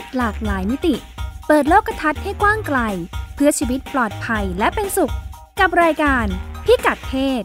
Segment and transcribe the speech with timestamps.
[0.00, 0.94] ศหลากหลายมิติ
[1.46, 2.78] เปิดโลกทัศน์ให้กว้างไกล
[3.34, 5.14] เพื่อชีวิตปลอดภัยและเป็นสุข
[5.60, 6.26] กับรายการ
[6.64, 7.12] พิกัดเพ
[7.42, 7.44] ศ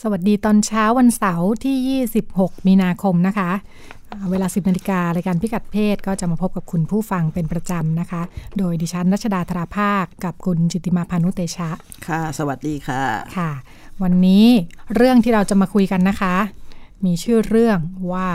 [0.00, 3.50] สวัสดีตอนเช้าวันเสาร์ที่ 26 มีนาคมนะคะ
[4.30, 8.22] เวลา 10นาฬิการายการพิกัดเพศก็จะมาพบกับคุณผู้ฟังเป็นประจำนะคะ
[8.58, 11.70] โดยดิฉันรัชดาธราภาค กับคุณจิตติมาพานุเตชะ
[12.06, 13.02] ค่ะ สวัสดีค่ะ
[13.36, 13.50] ค่ะ
[14.02, 14.46] วันนี้
[14.96, 16.34] เรื่องที่เราจะมาคุยกันนะคะ
[17.04, 17.78] มีชื่อเรื่อง
[18.12, 18.28] ว่า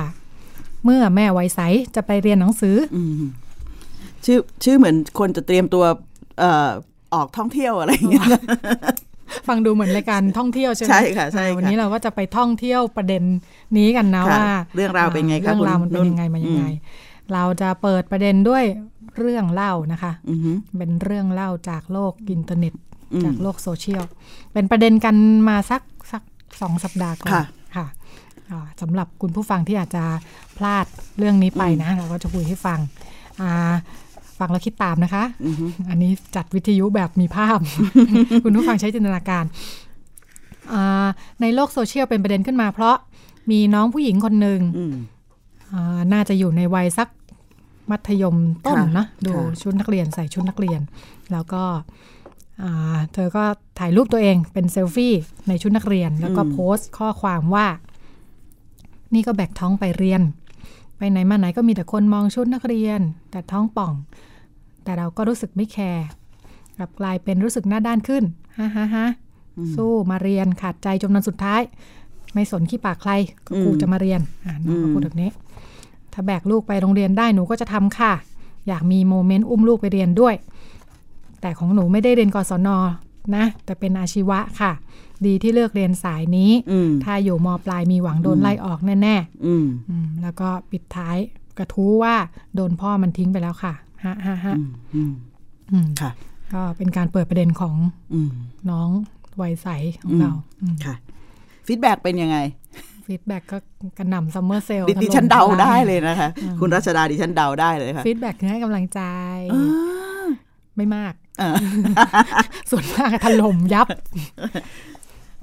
[0.84, 1.60] เมื่อแม่วัยใส
[1.96, 2.98] จะไปเรียนหนังสืออ
[4.26, 5.84] ชื่อชื่อเหมือนคนจะเตรียมตัว
[6.40, 6.70] เอ่อ
[7.14, 8.28] ออกท่องเที่ยวอะไรอย่างเงี้ย
[9.48, 13.24] ฟังดูเหมือนรายการท่องเที่ยวใช่ไหมใช่ค่ะใช่ค่ะอ่าวันนี้เราก็จะไปท่องเที่ยวประเด็น
[13.78, 14.46] นี้กันนะค่ะว่า
[14.76, 16.70] เรื่องราวเป็นไงคะเรื่องราวคุณมันเป็นนุ่นยังไงมายังไงอ
[17.28, 18.64] เราจะเปิดประเด็นด้วย
[19.20, 22.74] เรื่องเล่านะคะอือหือเป็นเรื่องเล่าจากโลกอินเทอร์เน็ต
[23.14, 24.04] อืมจากโลกโซเชียล
[24.54, 25.16] เป็นประเด็นกัน
[25.50, 26.22] มาสักสัก
[26.62, 27.44] สองสัปดาห์ก่อนค่ะ
[27.76, 27.86] ค่ะ
[28.52, 30.04] อ่าสำหรับคุณผู้ฟังที่อาจจะ
[30.58, 30.86] พลาด
[31.18, 32.80] เรื่องนี้ไปนะ เราก็จะคุยให้ฟัง
[33.42, 33.74] อ่า
[34.42, 37.60] ฟังแล้วคิดตามนะคะอือหืออันนี้จัดวิทยุแบบมีภาพ
[38.44, 39.46] คุณผู้ฟังใช้จินตนาการ
[40.74, 41.08] อ่า
[41.42, 42.96] ในโลกโซเชียลเป็นประเด็นขึ้นมา เพราะ
[43.52, 44.94] มีน้องผู้หญิงคนหนึ่งอืม
[45.74, 47.10] อ่าน่าจะอยู่ในวัยสัก
[47.92, 50.82] มัธยมต้นค่ะนะดูค่ะชุดนักเรียนใส่ชุดนักเรียน
[51.32, 51.64] แล้วก็
[52.64, 53.44] อ่าเธอก็
[53.80, 55.14] ถ่ายรูปตัวเองเป็นเซลฟี่
[55.48, 57.68] ในชุดนักเรียน แล้วก็โพสต์ข้อความว่า
[59.14, 60.22] นี่ก็แบกท้องไปเรียน
[60.98, 63.94] ไปไหนมาไหนก็มีแต่คนมองชุดนักเรียน แต่ท้องป่อง
[64.84, 66.06] แต่เราก็รู้สึกไม่แคร์
[66.78, 68.24] กลับกลายเป็นรู้สึกหน้าด้านขึ้น
[68.60, 69.06] ฮ่าฮ่าฮ่า
[69.76, 71.62] สู้มาเรียนขาดใจจนวันสุดท้าย
[72.34, 73.12] ไม่สนขี้ปากใคร
[73.48, 75.30] ก็กูอืมจะมาเรียนอ่าน้องก็อืมพูดแบบนี้
[76.14, 78.14] ถ้าแบกลูกไปโรงเรียนได้หนูก็จะทำค่ะ
[78.68, 80.36] อยากมีโมเมนต์อุ้มลูกไปเรียนด้วย
[81.42, 82.70] แต่ของหนูไม่ได้เรียนกศน
[83.36, 84.72] นะ แต่เป็นอาชีวะค่ะ
[85.26, 89.16] ดีที่เลือกเรียนสายนี้อืมถ้าอยู่มปลายมีหวังโดนไล่ออกแน่
[89.46, 91.18] อืมๆอืมแล้วก็ปิดท้าย
[91.58, 92.16] กระทู้ว่า
[92.56, 95.14] โดนพ่อมันทิ้งไปแล้วค่ะ ฮะฮะฮะอืมอืม
[95.72, 96.12] อืมค่ะ
[96.54, 97.76] ก็เป็นการเปิดประเด็นของ
[98.14, 98.32] อืม
[98.70, 98.90] น้อง
[99.42, 99.68] วัยใส
[100.02, 100.32] ของอืมเรา
[100.62, 100.96] อืมค่ะ
[101.68, 102.38] feedback เป็นยังไง
[103.08, 103.58] feedback ก็
[103.98, 106.30] กระหน่ำ summer sale ดิดิฉันเดาได้เลยนะคะ
[106.60, 109.02] คุณรัชดาดิฉันเดาได้เลยค่ะ feed back คือให้กำลังใจ
[109.54, 110.28] อ่า
[110.78, 111.52] ไม่มากอ่า
[112.72, 113.88] ส่วนมากถล่มยับ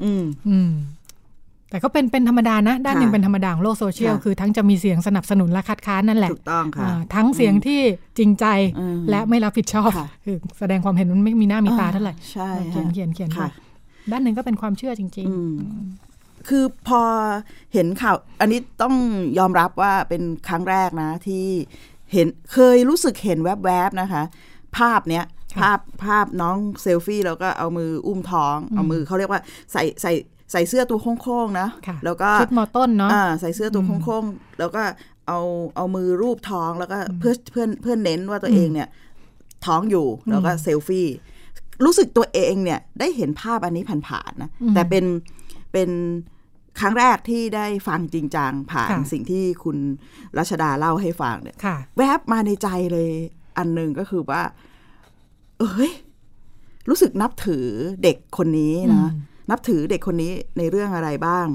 [0.02, 0.70] อืมอืม
[1.70, 7.80] แต่ก็เป็นเป็นธรรมดานะ ด้านหนึ่งค่ะเป็นธรรมดาของโลกโซเชียลค่ะคือทั้งจะมีเสียงสนับสนุนและคัดค้านนั่นแหละถูกต้องค่ะอ่าทั้งเสียงที่
[8.18, 8.46] จริงใจ
[8.78, 13.48] อืมและไม่รับผิดชอบค่ะคือแสดงความเห็นมันไม่มีหน้ามีตาเท่าไหร่ใช่เขียนค่ะเขียนเขียนค่ะ
[14.10, 15.54] ด้านหนึ่งก็เป็นความเชื่อจริงอืม
[16.48, 17.02] คือพอ
[17.72, 18.94] เห็นข่าว อันนี้ต้อง
[19.38, 21.46] ยอมรับว่าเป็นครั้งแรกนะ ที่
[22.12, 24.22] เห็นเคยรู้สึกเห็นแวบๆนะคะ
[24.76, 25.24] ภาพเนี้ย
[25.54, 29.40] ค่ะภาพภาพน้องเซลฟี่แล้วก็เอามืออุ้มท้อง เอามือเขาเรียกว่า
[29.72, 30.12] ใส่ใส่
[30.52, 34.82] ใส่เสื้อตัวโค้งๆนะค่ะแล้วก็ๆชุดมอต้นเนาะอ่าใส่เสื้อตัวโค้งๆแล้วก็
[35.28, 35.40] เอา
[35.76, 38.88] เอามือรูปท้องแล้วก็เพื่อเพื่อนเพื่อนเน้นว่าตัวเองเนี่ย
[39.66, 41.08] ท้องอยู่แล้วก็เซลฟี่
[41.84, 45.04] รู้สึกตัวเองเนี่ยได้เห็นภาพอันนี้ผ่านๆนะอืมแต่เป็น
[45.72, 45.90] เป็น
[46.80, 49.76] ครั้งแรกที่ได้ฟังจริงจังผ่านค่ะสิ่งที่คุณ
[50.38, 53.10] รัชดาเล่าให้ฟังเนี่ยค่ะแวบมาในใจเลย
[53.58, 54.42] อันหนึ่งก็คือว่า
[55.58, 55.92] เอ้ย
[56.88, 57.66] รู้สึกนับถือ
[58.02, 61.46] เด็กคนนี้นะอืม นับถือเด็กคนนี้ในเรื่องอะไรบ้าง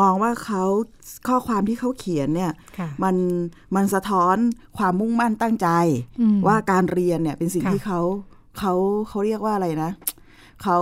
[0.00, 0.64] มองว่าเขา
[1.28, 3.16] ข้อความที่เขาเขียนเนี่ยค่ะมัน
[3.76, 4.36] มันสะท้อน
[4.78, 5.68] ความมุ่งมั่นตั้งใจ
[6.20, 8.00] อืมว่าการเรียนเนี่ยเป็นสิ่งค่ะที่เขา
[8.58, 8.72] เขา
[9.08, 9.90] เขาเรียกว่าอะไรนะ
[10.62, 10.78] เขา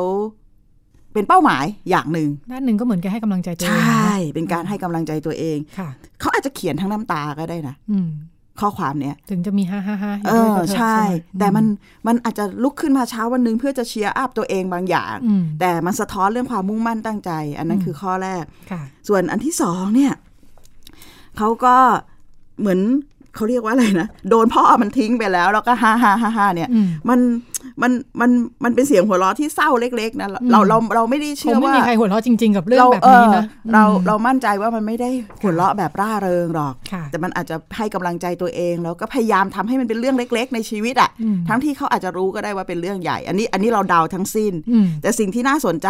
[1.13, 5.89] เป็นเป้าหมายอย่างหนึ่งด้านหนึ่งก็เหมือนกับให้กำลังใจตัวใชเองใช่นะเป็นการให้กำลังใจตัวเองค่ะ
[6.21, 8.09] เขาอาจจะเขียนทั้งน้ำตาก็ได้นะอืม
[8.61, 10.97] ข้อความเนี้ยถึงจะมีฮ่าฮ่าฮ่าเออใช่
[11.39, 11.67] แต่อืมมัน
[12.07, 20.13] มันอาจจะลุกขึ้นมาเช้าวันหนึ่งเพื่อจะ cheer up ตัวเองบางอย่างอืมแต่มันสะท้อนเรื่องความมุ่งมั่นตั้งใจ อันนั้นอืมคือข้อแรกค่ะส่วนอันที่สองเนี่ย
[21.39, 21.77] เขาก็
[22.61, 22.81] เหมือน
[23.35, 27.21] เขาเรียกว่าอะไรนะ โดนพ่อมันทิ้งไปแล้ว แล้วก็ฮ่าฮ่าฮ่าฮ่าเนี่ยอืมมัน
[27.83, 28.31] มันมัน
[28.65, 35.11] มันเป็นเสียงหัวเราะที่เศร้าเล็ก ๆนะเราอืมเราเราไม่ได้คเชื่งอไม่ว่ามีใครหัวเราะจริง ๆ กับเรื่องเราแบบเอนี้อนะเราอืมเรามั่นใจว่ามันไม่ได้
[35.43, 45.89] หัวเราะแบบร่าเริงหรอกค่ะแต่มันอาจจะให้กำลังใจตัวเอง แล้วก็พยายามทำให้มันเป็นเรื่องเล็ก ๆ ในชีวิตอะอืมทั้งที่เขาอาจจะรู้ก็ได้ว่าเป็นเรื่องใหญ่ อันนี้อันนี้เราเดาทั้งสิ้นอืมแต่สิ่งที่น่าสนใจ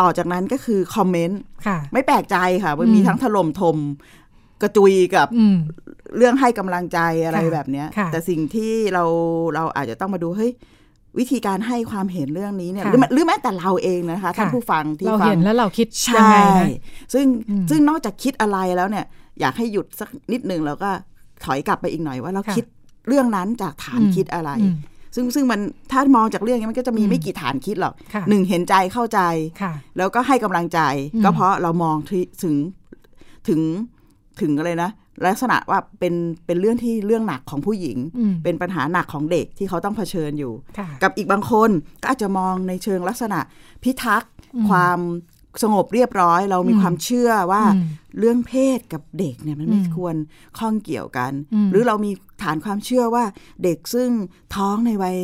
[0.00, 3.76] ต่อจากนั้นก็คือคอมเมนต์ค่ะไม่แปลกใจค่ะมันอืมมีทั้งถล่มทม
[4.62, 5.56] กระจุยกับอืม
[6.16, 9.04] เรื่องให้กำลังใจอะไรค่ะแบบเนี้ยค่ะแต่สิ่งที่เรา
[9.54, 10.52] เราอาจจะต้องมาดูเฮ้ย
[11.18, 16.66] วิธีการให้ความเห็นเรื่องนี้เนี่ยหค่ะรือแม้หรือแม้แต่เราเองนะคะท่านค่ะผู้ฟังที่เราฟัเห็งนแล้วเราคิดใช่ยังไงนะ
[17.14, 19.04] ซึ่งอืมซึ่งนอกจากคิดอะไรแล้วเนี่ย
[19.40, 20.90] อยากให้หยุดสักนิดหนึ่งแล้วก็
[21.44, 22.64] ถอยกลับไปอีกหน่อยว่าเราค่ะคิด
[23.08, 24.74] เรื่องนั้นจากฐานอืมคิดอะไรอืม
[25.14, 25.60] ซึ่งซึ่งมัน
[25.92, 29.20] ถ้ามองจากเรื่องนี้มันก็จะมีอืมไม่กี่ฐานคิดหรอกค่ะหนึ่งเห็นใจเข้าใจ
[29.62, 30.80] ค่ะแล้วก็ให้กำลังใจ
[31.14, 32.54] อืมก็เพราะเรามองที่ถึง
[33.48, 33.60] ถึง
[34.40, 34.90] ถึงอะไรนะ
[35.26, 36.14] ลักษณะว่าเป็น
[36.46, 41.70] เป็นเรื่องที่เรื่องหนักของผู้หญิงอืมเป็นปัญหาหนักของเด็กที่เขาต้องเผชิญอยู่ค่ะกับอีกบางคน
[42.02, 43.38] ก็อาจจะมองในเชิงลักษณะ
[43.82, 44.98] พิทักษ์อืมความ
[45.62, 47.84] สงบเรียบร้อย เรามีอืมความเชื่อว่าอืม
[48.18, 50.16] เรื่องเพศกับเด็กเนี่ยมันไม่อืมควร
[50.58, 52.10] ข้องเกี่ยวกันอืมหรือเรามี
[52.42, 53.24] ฐานความเชื่อว่า
[53.64, 54.10] เด็กซึ่ง
[54.56, 55.18] ท้องในวัย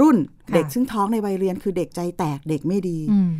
[0.00, 0.16] รุ่น
[0.48, 3.30] ค่ะเด็กซึ่งท้องในวัยเรียนคือเด็กใจแตกเด็กไม่ดีอืม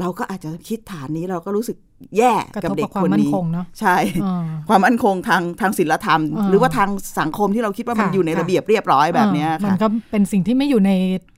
[0.00, 1.76] เราก็อาจจะคิดฐานนี้เราก็รู้สึก
[2.18, 6.90] แย่กระกับทบเด็กับกความคนมั่นนี้คงเนาะใช่อ่าความมั่นคงทางทางศีลธรรมอ่าหรือว่าทาง
[7.20, 10.92] สังคมที่เราคิดว่ามันค่ะอยู่ในค่ะระเบียบเรียบร้อยแบบเนี้ยอ่ามัค่ะนก็เป็นสิ่งที่ไม่อยู่ใน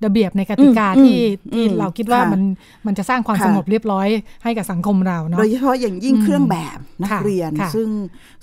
[0.05, 1.19] ระเบียบในกติกาอืมที่
[1.55, 2.43] อืมที่เราคิดว่าค่ะมัน
[2.87, 4.09] มันจะสร้างความค่ะสงบเรียบร้อย
[4.45, 7.89] ให้กับสังคมเราเนาะโดยเฉพาะอย่างยิ่งอืมเครื่องแบบนักค่ะเรียนค่ะซึ่ง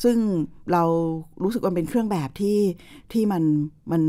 [0.04, 0.18] ซึ่ง
[0.72, 0.84] เรา
[1.44, 2.60] รู้สึกว่าเป็นเครื่องแบบที่
[3.12, 3.44] ที่มัน
[3.92, 4.02] มัน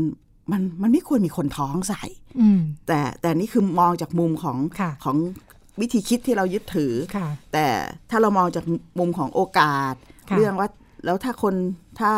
[0.51, 2.03] มันมันไม่ควรมีคนท้องใส่
[2.39, 5.17] อืมแต่แต่นี่คือมองจากมุมของค่ะของ
[5.81, 7.67] วิธีคิดที่เรายึดถือค่ะแต่
[8.09, 8.63] ถ้าเรามองจาก
[8.99, 9.93] มุมของโอกาส
[10.29, 10.67] ค่ะเรื่องว่า
[11.05, 11.53] แล้วถ้าคน
[11.99, 12.11] ถ้า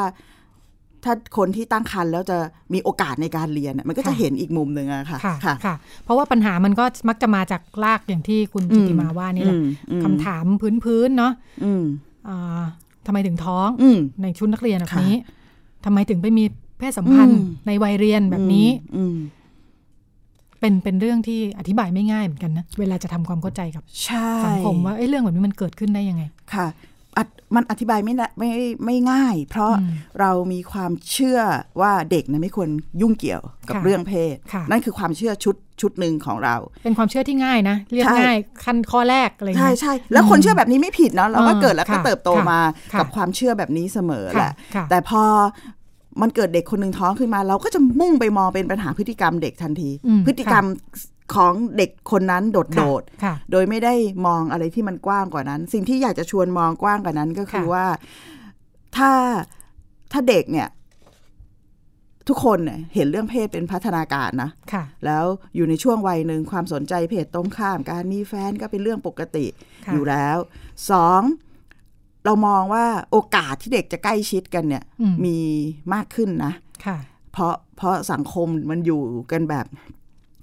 [1.04, 2.38] ถ้าคนที่ตั้งครรภ์แล้วจะ
[2.74, 10.46] มีโอกาสในการเรียนน่ะมันก็จะเห็นอีกมุมหนึ่งอะค่ะค่ะค่ะค่ะ เพราะว่าปัญหามันก็มักจะมาจากรากอย่างที่คุณจิติมาว่านี่แหละอืมอืมคำถาม
[10.86, 11.34] พื้นๆเนาะ
[11.64, 11.84] อืม
[12.28, 12.62] อ่า
[13.06, 15.16] ทำไมถึงท้องอืมในชุดนักเรียนแบบค่ะนี้
[15.86, 16.44] ทำไมถึงไปมี
[16.78, 19.16] เพศสัมพันธ์อืมในวัยเรียนแบบนี้อืม
[20.60, 26.24] เป็นเป็นเรื่องที่อธิบายไม่ง่ายเหมือนกันนะ เวลาจะทำความเข้าใจกับใช่สังคมว่าเอ้ยเรื่องแบบนี้มันเกิดขึ้นได้ยังไง
[26.56, 26.68] ค่ะ
[27.18, 28.50] อัดมันอธิบายไม่นะไม่
[28.86, 31.40] ไม่ง่าย เพราะอืมเรามีความเชื่อ
[31.82, 32.70] ว่าเด็กนะไม่ควร
[33.02, 42.62] ยุ่งเกี่ยวกับค่ะเรื่องเพศค่ะนั่นคือความเชื่อชุดชุดหนึ่งของเรา เป็นความเชื่อที่ง่ายนะ เรียกใช่ง่ายขั้นข้อแรกอะไรใช่เงี้ยใช่แล้วคนเชื่อแบบนี้ไม่ผิดเนาะเราก็อ่าเกิดแล้วก็ค่ะเติบโตค่ะมา
[42.94, 45.24] ค่ะกับความเชื่อแบบนี้เสมอแหละค่ะแต่พอ
[46.22, 50.66] มันเกิดเด็กคนหนึ่งท้องขึ้นมา เราก็จะมุ่งไปมองเป็นปัญหาพฤติกรรมเด็กทันทีอืมพฤติกรรม
[51.36, 53.94] ของเด็กคนนั้นโดดค่ะโดดค่ะโดยไม่ได้
[54.28, 57.86] มองอะไรที่มันกว้างกว่านั้น สิ่งที่อยากจะชวนมองกว้างกว่านั้นก็คือค่ะว่า
[58.98, 59.12] ถ้า
[60.12, 60.68] ถ้าเด็กเนี่ย
[62.28, 65.26] ทุกคนเนี่ยเห็นเรื่องเพศเป็นพัฒนาการนะค่ะแล้ว
[65.56, 69.46] อยู่ในช่วงวัยหนึ่งความสนใจเพศตรงข้าม การมีแฟนก็เป็นเรื่องปกติ
[69.86, 70.38] ค่ะอยู่แล้ว
[70.92, 71.22] สอง
[72.26, 75.38] เรามองว่าโอกาสที่เด็กจะใกล้ชิดกันเนี่ยอืมมี
[75.94, 76.54] มากขึ้นนะ
[76.86, 76.98] ค่ะ
[77.32, 79.02] เพราะเพราะสังคมมันอยู่
[79.32, 79.66] กันแบบ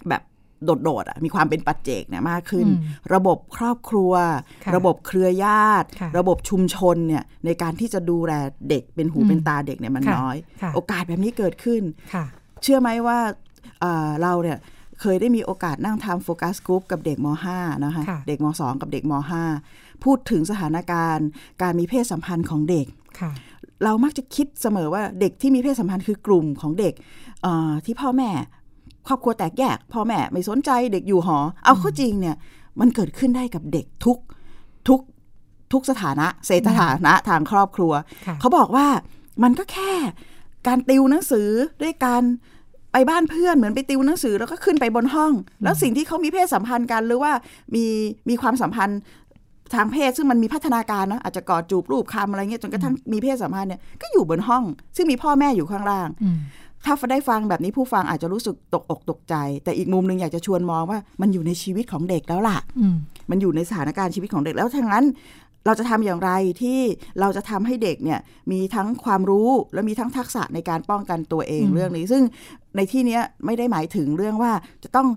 [0.08, 0.22] แบบ
[0.64, 2.78] โดดๆอะมีความเป็นปัจเจกเนี่ยมากขึ้นอืม
[3.14, 4.12] ระบบครอบครัว
[4.64, 8.32] ค่ะระบบเครือญาติค่ะระบบชุมชนเนี่ยในการที่จะดูแล
[8.68, 11.82] เด็กเป็นหูอืมเป็นตาเด็กเนี่ยมันค่ะน้อยค่ะโอกาสแบบนี้เกิดขึ้น
[12.14, 12.24] ค่ะ
[12.62, 13.18] เชื่อไหมว่า
[13.80, 14.58] เอ่อเราเนี่ย
[15.00, 17.26] เคยได้มีโอกาสนั่งทำโฟกัสกรุ๊ปกับเด็กม
[17.56, 19.12] .5 นะคะค่ะเด็กม .2 กับเด็กม
[19.50, 21.26] .5 พูดถึงสถานการณ์
[21.62, 22.86] การมีเพศสัมพันธ์ของเด็ก
[23.20, 23.32] ค่ะ
[23.84, 26.94] เรามักจะคิดเสมอว่าเด็กที่มีเพศสัมพันธ์คือกลุ่มของเด็ก
[27.42, 28.30] เอ่อที่พ่อแม่
[29.08, 32.36] ครอบครัวแตกแยก พ่อแม่ไม่สนใจเด็กอยู่หอ เอาเข้าจริงเนี่ย
[32.80, 34.18] มันเกิดขึ้นได้กับเด็กทุก
[34.88, 35.00] ทุก
[35.72, 37.92] ทุกสถานะเศรษฐานะทางครอบครัว
[38.26, 38.86] ค่ะเขาบอกว่า
[39.42, 39.92] มันก็แค่
[40.66, 41.48] การติวหนังสือ
[41.82, 42.22] ด้วยการ
[42.92, 45.32] ไปบ้านเพื่อนเหมือนไปติวหนังสือแล้วก็ขึ้นไปบนห้อง
[45.62, 47.32] แล้วสิ่งที่เขามีเพศสัมพันธ์กันหรือว่า
[47.74, 47.84] มี
[48.28, 48.98] มีความสัมพันธ์
[49.74, 54.64] ทางเพศซึ่งมันมีพัฒนาการนะอาจจะกอดจูบรูปคำอะไรเงี้ยจนกระทั่งมีเพศสัมพันธ์เนี่ยก็อยู่บนห้อง
[54.96, 56.38] ซึ่งมีพ่อแม่อยู่ข้างล่างอืม
[56.84, 62.96] ถ้าได้ฟังแบบนี้ผู้ฟังอาจจะรู้สึกตกอกตกใจ แต่อีกมุมหนึ่งอยากจะชวนมองว่ามันอยู่ในชีวิตของเด็กแล้วล่ะอืม
[63.30, 65.06] มันอยู่ในสถานการณ์ชีวิตของเด็กแล้วทั้งนั้น
[65.66, 66.30] เราจะทำอย่างไร
[66.62, 66.80] ที่
[67.20, 68.20] เราจะทำให้เด็กเนี่ย
[68.52, 72.22] มีทั้งความรู้และมีทั้งทักษะในการป้องกันตัวเองอืมเรื่องนี้ ซึ่ง
[72.76, 74.52] ในที่เนี้ยไม่ได้หมายถึงเรื่องว่า
[74.84, 75.08] จะต้อง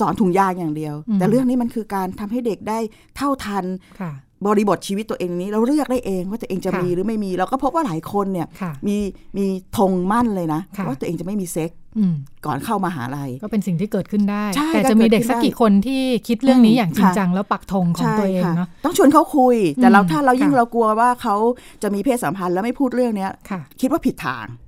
[0.00, 2.78] สอนถุงยางอย่างเดียวอืมแต่เรื่องนี้มันคือการทำให้เด็กได้
[3.16, 3.64] เท่าทัน
[4.00, 4.12] ค่ะ
[4.46, 8.96] บริบทชีวิตตัวเองนี้เราเลือกได้เองว่าตัวเองจะค่ะมีหรือไม่มี เราก็พบว่าหลายคนเนี่ยค่ะมี
[9.36, 9.44] มี
[9.78, 12.14] ธงมั่นเลยนะค่ะว่าตัวเองจะไม่มีเซ็กส์อืม
[12.46, 21.36] ก่อนเข้ามาหาลัยก็เป็นสิ่งที่เกิดขึ้นได้ใช่แต่ก็จะมีเด็กเกิดขึ้นสักได้กี่คนที่คิดเรื่องนี้อืมอย่างจริงค่ะจังแล้วปักธงของตัวเองใช่ค่ะเนาะต้องชวนเขาคุย แต่เราอืมถ้าเรายิ่งค่ะเรากลัวว่าเขา
[21.82, 24.61] จะมีเพศสัมพันธ์แล้วไม่พูดเรื่องเนี้ยค่ะคิดว่าผิดทางอืม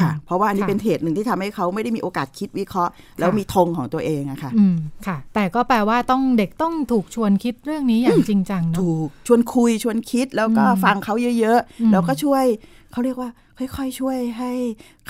[0.00, 12.44] ค่ะ เพราะว่าอันนี้ค่ะเป็นเหตุหนึ่งที่ทำให้เขาไม่ได้มีโอกาสคิดวิเคราะห์ แล้วค่ะมีธงของตัวเองอะค่ะอืมค่ะ แต่ก็แปลว่าต้องเด็กต้องถูกชวนคิดเรื่องนี้อย่างจริงจังเนาะถูกชวนคุยชวนคิดแล้วก็อืมฟังเขาเยอะอืมๆแล้วก็ช่วย
[12.92, 13.30] เขาเรียกว่า
[13.76, 14.52] ค่อยๆ ช่วยให้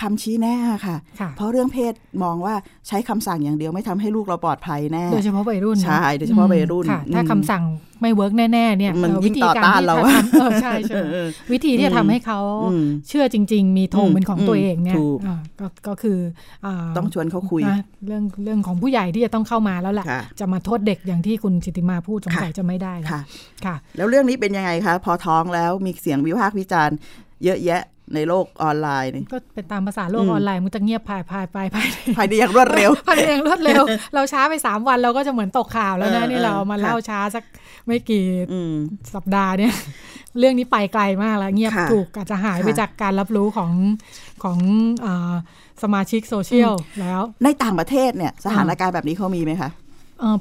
[0.01, 0.55] คำชี้แน่
[0.87, 2.55] ค่ะค่ะ เพราะเรื่องเพศมองว่า
[2.89, 7.63] ใช้คำสั่งอย่างเดียวไม่ทำให้ลูกเราปลอดภัยแน่ โดยเฉพาะวัยรุ่นนะใช่โดยเฉพาะวัยรุ่นค่ะถ้าอืมคำสั่ง
[8.01, 16.19] ไม่เวิร์กแน่ๆเนี่ยมันเอ่อยิ่วิงธีต่อการต้านที่เราจะทำเออใช่ใช่เออวิธีที่จะทำให้เขาอืมเชื่อจริง ๆ มีธงอืมเป็นของตัวเองเนี่ยถูกอ่าก็ก็คือ
[16.65, 23.21] อ่าต้องชวนเขาคุยนะเรื่องเรื่องของผู้ใหญ่ที่จะต้องเข้ามาแล้วแหละค่ะจะมาโทษเด็กอย่างที่คุณจิติมาพูดสงสัยค่ะจะไม่ได้แล้วค่ะ
[23.65, 26.97] ค่ะ แล้วเรื่องนี้เป็นยังไงคะพอท้องแล้วมีเสียงวิพากษ์วิจารณ์
[27.45, 27.83] เยอะแยะ
[28.15, 33.83] ในโลกออนไลน์นี่ก็เป็นตามภาษาโลกอืมออนไลน์มันจะเงียบภายภายภายภายภายในอย่างรวดเร็วภายในอย่างรวดเร็ว
[34.15, 37.45] เราช้าไปสามวันเราก็จะเหมือนตกข่าวแล้วนะเออนี่เราเอามาค่ะเล่าช้าสัก
[37.87, 38.75] ไม่กี่อืม
[39.15, 39.75] สัปดาห์เนี่ย
[40.39, 43.73] เรื่องนี้ไปไกลมากแล้วเงียบค่ะถูกอาจจะหายไปค่ะจากการรับรู้ของ
[44.43, 44.59] ของ
[45.05, 45.35] อา
[45.83, 49.80] สมาชิกโซเชียลแล้ว ในต่างประเทศเนี่ยสถานการณ์แบบนี้เขามีไหมคะเอ่อ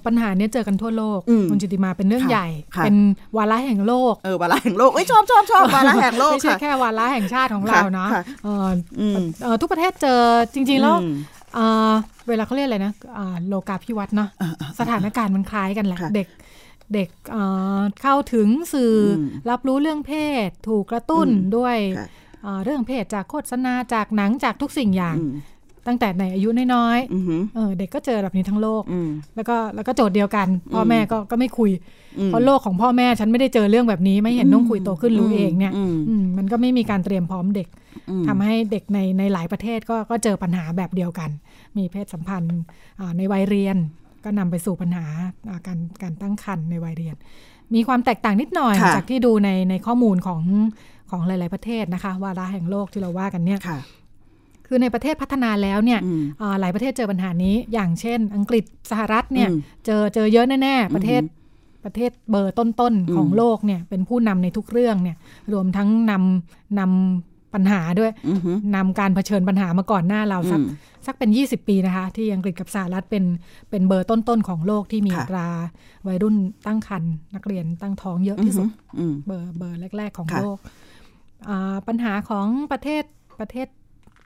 [0.05, 2.97] ปัญหาเนี้ยเจอกันทั่วโลกอืมคุณจิติมาเป็นเรื่องค่ะใหญ่ค่ะเป็น
[3.37, 8.67] วาระแห่งโลกเออวาระแห่งโลกเอ้ยชอบชอบชอบวาระแห่งโลกไม่ใช่ค่ะแค่วาระแห่งชาติของค่ะเราเนาะค่ะเอ่อ
[8.99, 10.21] อืมเอ่อทุกประเทศเจอ
[10.53, 11.13] จริง ๆ แล้วอืม
[11.55, 11.91] เอ่อ
[12.27, 14.29] เวลาเขาเรียกอะไรนะอ่าโลกาภิวัตน์เนาะ
[14.79, 16.27] สถานการณ์มันคล้ายกันแหละค่ะเด็ก
[16.93, 17.43] เด็กเอ่
[17.79, 20.13] อเข้าถึงสื่ออมรับรู้เรื่องเพ
[20.47, 22.07] ศ ถูกกระตุ้นอืมด้วยค่ะ
[22.43, 25.33] เอ่อเรื่องเพศจากโฆษณาจากหนังจากทุกสิ่งอย่างอืม
[25.89, 31.71] ตั้งแต่ในอายุน้อยอือหือๆเออเด็กก็เจอแบบนี้ทั้งโลกอืมแล้วก็แล้วก็โจทย์เดียวกัน พ่อแม่ก็ก็ไม่คุย
[32.19, 37.67] อืมเพราะโลกของพ่อแม่ฉันไม่ได้เจอเรื่องแบบนี้ ไม่เห็นต้องคุยโตขึ้นรู้เองเนี่ยอืมอืมมันก็ไม่มีการเตรียมพร้อมเด็ก
[38.09, 41.29] อืมทำให้เด็กในในหลายประเทศก็ก็เจอปัญหาแบบเดียวกัน
[41.77, 42.59] มีเพศสัมพันธ์
[42.99, 43.77] อ่าในวัยเรียน
[44.23, 45.05] ก็นำไปสู่ปัญหา
[45.49, 47.15] อ่าการการตั้งครรภ์ในวัยเรียน
[47.75, 50.41] มีความแตกต่างนิดหน่อยค่ะจากที่ดูในในข้อมูลของ
[51.11, 53.59] ของหลาย ๆประเทศนะคะวาระแห่งโลกที่เราว่ากันเนี่ย
[54.69, 61.21] ค่ะคือในประเทศพัฒนาแล้วเนี่ยอืมอ่าหลายประเทศเจอปัญหานี้ อย่างเช่น อังกฤษสหรัฐเนี่ยอืมเจอเจอเยอะแน่ๆประเทศ
[61.85, 65.17] ประเทศเบอร์ต้นๆของอืมโลกเนี่ยเป็นผู้นำในทุกเรื่องเนี่ย
[65.53, 73.23] รวมทั้งนำนำปัญหาด้วยอือหือนำการเผชิญปัญหามาก่อนหน้าเราสักอืมสักเป็น 20 ปีนะคะ ที่อังกฤษกับสหรัฐเป็น
[73.69, 75.47] เป็นเบอร์ต้นๆของโลกที่มีค่ะอัตรา
[76.07, 76.35] วัยรุ่น
[76.67, 80.57] ตั้งครรภ์นักเรียนตั้งท้องเยอะอือที่สุหืดออืมเบอร์เบอร์แรก ๆ ของค่ะโลก
[81.49, 83.03] อ่าปัญหาของประเทศ
[83.39, 83.67] ประเทศ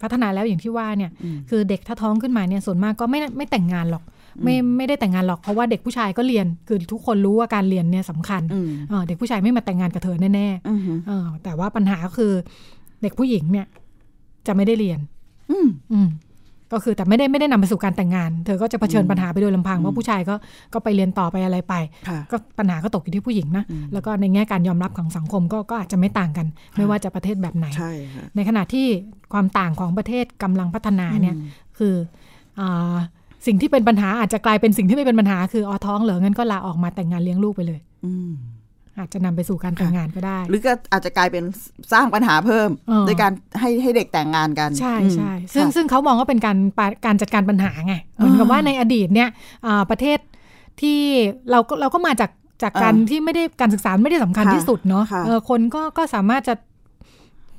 [0.03, 4.03] พัฒนาแล้วอย่างที่ว่าเนี่ยอืมคือเด็กถ้าท้องขึ้นมาเนี่ยส่วนมากก็ไม่ไม่แต่งงานหรอก
[4.43, 12.31] ไม่ไม่ได้แต่งงานหรอกเพราะว่าเด็กผู้ชายก็เรียน คือทุกคนรู้ว่าการเรียนเนี่ยสำคัญอืมเออเด็กผู้ชายไม่มาแต่งงานกับเธอแน่อือหือๆเออแต่ว่าปัญหาก็คือ
[13.01, 13.65] เด็กผู้หญิงเนี่ย
[14.47, 14.99] จะไม่ได้เรียน
[15.51, 16.07] อืมอืม
[16.73, 20.35] ก็คือแต่ไม่ได้ไม่ได้นำไปสู่การแต่งงาน เธอก็จะเผชิญปัญหาไปโดยลำพังเพราะผู้ชายก็
[20.73, 21.73] ก็ไปเรียนต่อไปอะไรไป
[22.07, 28.85] ค่ะก็ปัญหาก็ตกอยู่ที่ผู้หญิงนะแล้วก็ในแง่การยอมรับของสังคมก็ก็อาจจะไม่ต่างกัน ไม่ว่าจะประเทศแบบไหนใช่ค่ะในขณะที่
[29.33, 31.35] ความต่างของประเทศกำลังพัฒนาเนี่ย
[31.77, 31.95] คือ
[32.59, 32.95] อา
[33.47, 37.79] สิ่งที่เป็นปัญหาอาจจะกลายเป็นสิ่งที่ไม่เป็นปัญหาคืออ๋อท้องเหรองั้นก็ลาออกมาแต่งงานเลี้ยงลูกไปเลย
[38.95, 41.43] อืมอาจจะนำไปสู่การแต่งงานก็ได้ หรือก็อาจจะกลายเป็น
[41.93, 49.29] สร้างปัญหาเพิ่มเออโดยการให้ให้เด็กแต่งงานกัน ใช่อืมใช่ซึ่งค่ะซึ่งเขามองว่าเป็นการปะการจัดการปัญหาไงเหมือนกับว่าในอดีตเนี่ย
[49.65, 50.19] อ่าประเทศ
[50.81, 50.99] ที่
[51.51, 52.31] เราก็เราก็มาจาก
[52.63, 56.55] จากการเออที่ไม่ได้การศึกษาไม่ได้สำคัญค่ะที่สุดเนาะค่ะเออคนก็ก็สามารถจะ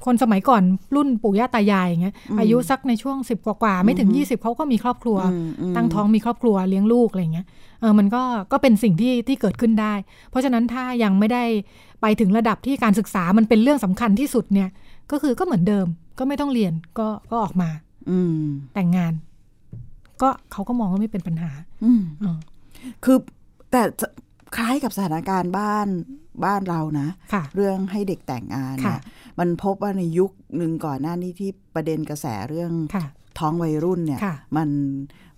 [0.04, 0.62] คนสมัยก่อน
[0.96, 8.22] รุ่นปู่ย่าตายายอย่างเงี้ยอายุสักในช่วงสิบกว่าๆไม่ถึงยี่สิบเขาก็มีครอบครัวอืมอืมตั้งท้องมีครอบครัวเลี้ยงลูกอะไรเงี้ยเออมันก็
[8.52, 9.94] ก็เป็นสิ่งที่ที่เกิดขึ้นได้
[10.30, 11.44] เพราะฉะนั้นถ้ายังไม่ได้
[12.02, 14.68] ไปถึงระดับที่การศึกษามันเป็นเรื่องสำคัญที่สุดเนี่ย
[15.10, 15.86] ก็คือก็เหมือนเดิม
[16.18, 17.70] ก็ไม่ต้องเรียนก็ก็ออกมา
[18.10, 19.12] อืมแต่งงาน
[20.22, 21.50] ก็เขาก็มองว่าไม่เป็นปัญหา
[21.84, 22.38] อืมอ่า
[23.04, 23.16] คือ
[23.70, 24.06] แต่จะ
[24.56, 25.88] คล้ายกับสถานการณ์บ้าน
[26.44, 29.00] บ้านเรานะค่ะเรื่องให้เด็กแต่งงานค่ะเนี่ย
[29.38, 33.04] มันพบว่าในยุคหนึ่งก่อนหน้านี้ที่ประเด็นกระแสเรื่องค่ะ
[33.38, 34.68] ท้องวัยรุ่นเนี่ยค่ะมัน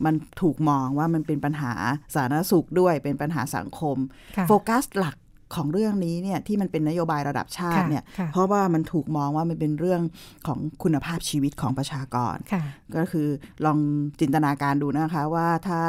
[0.04, 1.72] มันถูกมองว่ามันเป็นปัญหา
[2.14, 3.96] สาธารณสุขด้วยเป็นปัญหาสังคม
[4.36, 5.16] ค่ะโฟกัสหลัก
[5.56, 10.00] ของเรื่องนี้เนี่ยที่มันเป็นนโยบายระดับชาติค่ะเนี่ยค่ะเพราะว่ามันถูกมองว่ามันเป็นเรื่อง
[10.46, 12.62] ของคุณภาพชีวิตของประชากรค่ะ
[12.96, 13.28] ก็คือ
[13.64, 13.78] ลอง
[14.20, 15.80] จินตนาการดูนะคะว่าถ้า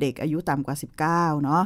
[0.00, 0.76] เด็กอายุต่ำกว่า
[1.36, 1.64] 19 เนาะ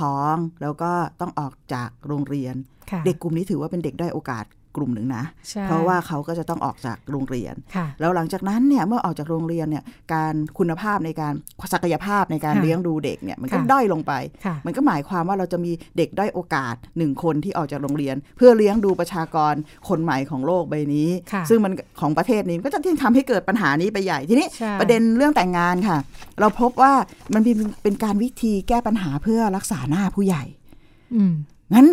[0.00, 2.54] ท้องแล้วก็ต้องออกจากโรงเรียน
[2.90, 4.44] ค่ะเด็กกลุ่มนี้ถือว่าเป็นเด็กด้อยโอกาส
[4.76, 11.34] กลุ่มหนึ่งนะใช่เพราะว่าเขาก็จะต้องออกจากโรงเรียนค่ะแล้วหลังจากนั้นเนี่ยเมื่อออกจากโรงเรียนเนี่ยการคุณภาพในการ
[11.72, 14.12] ศักยภาพในการค่ะเลี้ยงดูเด็กเนี่ยมันก็ค่ะด้อยลงไป
[14.44, 19.54] ค่ะมันก็หมายความว่าเราจะมีเด็กด้อยโอกาสหนึ่งคนที่ออกจากโรงเรียน เพื่อเลี้ยงดูประชากร
[19.88, 25.98] คนใหม่ของโลกใบนี้ค่ะซึ่งมันของประเทศนี้ก็จะทำให้เกิดปัญหานี้ไปใหญ่ทีนี้ใช่ประเด็นเรื่องแต่งงานค่ะ
[26.40, 26.92] เราพบว่า
[27.34, 30.44] มันเป็นเป็นการวิธีแก้ปัญหาเพื่อรักษาหน้าผู้ใหญ่
[31.14, 31.34] อืม
[31.74, 31.86] งั้น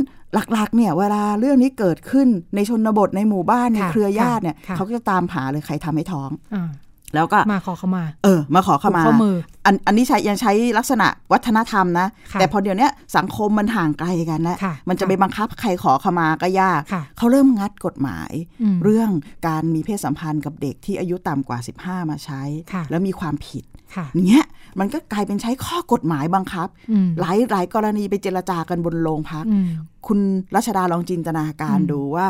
[0.53, 6.69] หลักๆเนี่ยเวลาเรื่องนี้เกิดขึ้นในชนบทในหมู่บ้านในค่ะเครือญาติเนี่ยค่ะเขาก็จะตามหาเลยใครทำให้ท้องอ่า
[7.15, 19.09] แล้วก็มาขอเขามา เออ มาขอเข้ามาผูกข้อมืออันอันนี้ใช้ยังใช้ลักษณะวัฒนธรรมนะค่ะแต่พอเดี๋ยวเนี้ยสังคมมันห่างไกลกันแล้วค่ะมันจะค่ะไปบังคับใครขอเข้ามาก็ยากค่ะเขาเริ่มงัดกฎหมายอืมเรื่อง
[19.47, 22.41] การมีเพศสัมพันธ์กับเด็กที่อายุต่ำกว่า 15 มาใช้
[22.73, 23.63] ค่ะแล้วมีความผิด
[23.95, 24.45] ค่ะเนี้ย
[24.79, 29.67] มันก็กลายเป็นใช้ข้อกฎหมายบังคับอืมหลายหลายกรณีไปเจรจากันบนโรงพักอืม
[30.07, 30.19] คุณ
[30.55, 32.25] รัชดาลองจินตนาการอืมดูว่า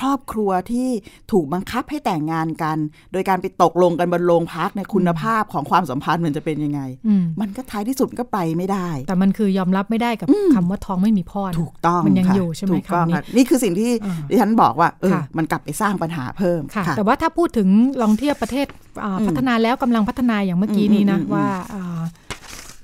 [0.00, 0.88] ครอบครัวที่
[1.32, 2.76] ถูกบังคับให้แต่งงานกัน
[3.12, 17.68] โดยการไปตกลงกันบนโรงพักเนี่ยคุณภาพของความสัมพันธ์มันจะเป็นยังไงไงอืมมันก็ท้ายที่สุดก็ไปไม่ได้ แต่มันคือยอมรับไม่ได้กับคำว่าท้องไม่มีพ่อนะถูกต้องมันยังค่ะอยู่ใช่ไหมถูกต้องคำนี้ค่ะนี่คือสิ่งที่อ่าดิฉันบอกว่าเออค่ะมันกลับไปสร้างปัญหาเพิ่มค่ะค่ะ แต่ว่าถ้าพูดถึง
[18.00, 18.66] ลองเทียบประเทศ
[19.04, 22.00] อ่าอืมพัฒนาแล้วกำลังพัฒนาอย่างเมื่อกี้นี้นะอืมอืมว่าอ่า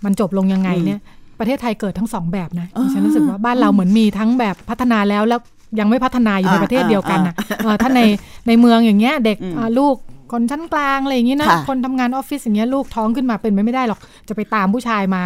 [0.04, 1.00] มันจบลงยังไงอืมเนี่ย
[1.38, 5.40] ประเทศไทยเกิดทั้งสองแบบนะอ่าดิฉันรู้สึกว่าบ้านเราเหมือนมีทั้งแบบพัฒนาแล้วแล้ว
[5.78, 8.00] ยังไม่พัฒนาอยู่ในอ่าประเทศเดียวกันนะเออถ้าใน
[8.46, 9.94] ในเมืองอย่างเงี้ยเด็กอืมอ่าลูก
[10.32, 15.24] คนชั้นกลางอะไรอย่างงี้นะค่ะคนทำงานออฟฟิศอย่างเงี้ยลูกท้องขึ้นมาเป็นไปไม่ได้หรอกจะไปตามผู้ชายมา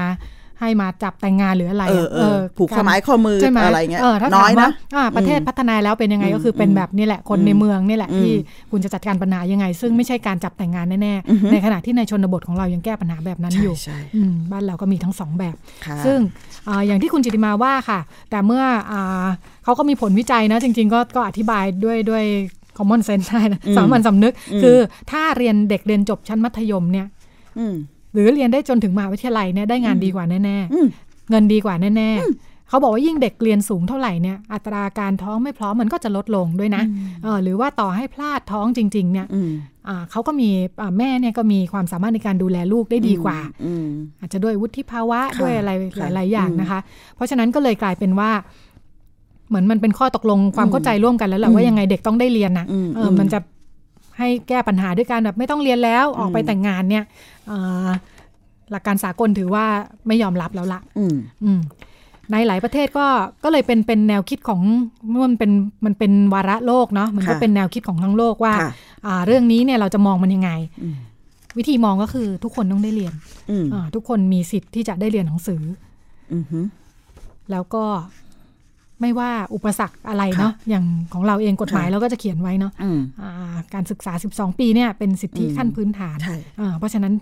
[0.60, 8.32] ให้มาจับแต่งงานหรืออะไรเอออะเออผูกข้อไม้ข้อมือใช่ไหมอะไรเงี้ยเออถ้าน้ถาอยมว่านะอ่าประเทศอืมพัฒนาแล้วเป็นยังไงอืมก็คือเป็นแบบนี้แหละคนอืมในเมืองนี่แหละอืมที่
[8.70, 16.18] คุณจะจัดการปัญหายังไง ซึ่งไม่ใช่การจับแต่งงานแน่อือฮึๆในขณะที่ในชนบทของเรายังแก้ปัญหาแบบนั้นอยู่ใช่อืมบ้านเราก็มีทั้งสองแบบค่ะซึ่ง
[16.68, 18.00] อาอย่างที่คุณจิติมาว่าค่ะ
[18.30, 19.26] แต่เมื่ออา
[19.64, 22.24] เขาก็มีผลวิจัยนะจริง ๆ ก็ก็อธิบายด้วยด้วย
[22.78, 24.76] common sense ได้นะอืมสามัญสำนึกอืมคือ
[25.10, 27.06] ถ้าเรียนเด็กเรียนจบชั้นมัธยมเนี่ย
[27.58, 27.74] อืม
[28.12, 36.82] หรือเรียนได้จนถึงมหาวิทยาลัยเนี่ยได้งานดีกว่าแน่อืมๆเงินดีกว่าแน่ๆเขาบอกว่ายิ่งเด็กเรียนสูงเท่าไหร่เนี่ยอัตราการท้องไม่พร้อมมันก็จะลดลงด้วยนะ
[37.22, 39.50] เออหรือว่าต่อให้พลาดท้องจริง ๆ เนี่ยอืม
[39.88, 40.48] อ่าเขาก็มี
[40.82, 43.88] อ่าแม่เนี่ยก็มีความสามารถในการดูแลลูกได้ดีกว่าอืม
[44.20, 46.80] อาจจะด้วยวุฒิภาวะค่ะด้วยอะไรค่ะหลาย ๆ อย่างอืมนะคะ
[47.14, 48.30] เพราะฉะนั้นก็เลยกลายเป็นว่า
[49.48, 53.38] เหมือนมันเป็นข้อตกลงความอืมเข้าใจร่วมกันแล้วแหละอืมว่ายังไงเด็กต้องได้เรียนนะอืมเอออมมันจะ
[54.18, 57.04] ให้แก้ปัญหาด้วยการแบบไม่ต้องเรียนแล้วออกไปอืมแต่งงานเนี่ย
[57.46, 57.88] เอ่อ
[58.70, 59.64] หลักการสากลถือว่า
[60.06, 61.60] ไม่ยอมรับแล้วละอืมอืม
[62.32, 63.06] ในหลายประเทศก็
[63.44, 64.60] ก็เลยเป็นเป็นแนวคิดของ
[65.24, 65.50] มันเป็น
[65.84, 68.70] มันเป็นวาระโลกเนาะมันก็ค่ะเป็นแนวคิดของทั้งโลกว่าค่ะ
[69.06, 70.50] อ่า เรื่องนี้เนี่ยเราจะมองมันยังไง
[70.82, 70.96] อืม
[71.58, 73.14] วิธีมองก็คือทุกคนต้องได้เรียน
[73.50, 75.62] อืมอ่าทุกคนมีสิทธิ์ที่จะได้เรียนหนังสือ
[76.32, 76.60] อืมฮึ
[77.50, 77.84] แล้วก็
[79.00, 87.12] ไม่ว่าอุปสรรคอะไรเนาะอย่างของเราเองกฎหมายค่ะเราก็จะเขียนไว้เนาะอืมอ่าการศึกษา 12 ปีเนี่ยเป็นสิทธิอืมขั้นพื้นฐานใช่อ่าเพราะฉะนั้น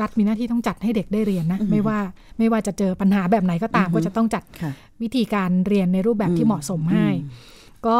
[0.00, 1.98] รัฐมีหน้าที่ต้องจัดให้เด็กได้เรียนนะอือฮึไม่ว่า
[2.38, 7.98] ไม่ว่าจะเจอปัญหาแบบไหนก็ตามอือฮึก็จะต้องจัดค่ะวิธีการเรียนในรูปแบบที่อืมเหมาะสมให้อืมก็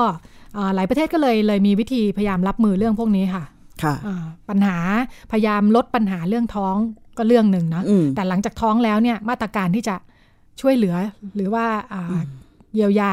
[0.56, 3.44] อ่าหลายประเทศก็เลยเลยมีวิธีพยายามรับมือเรื่องพวกนี้ค่ะ
[3.82, 4.76] ค่ะอ่าปัญหา
[5.32, 6.76] พยายามลดปัญหาเรื่องท้อง
[7.18, 9.96] ก็เรื่องหนึ่งนะอืมแต่หลังจากท้องแล้วเนี่ยมาตรการที่จะ
[10.60, 10.96] ช่วยเหลือ
[11.36, 12.20] หรือว่าอ่า
[12.74, 13.12] เยียวยา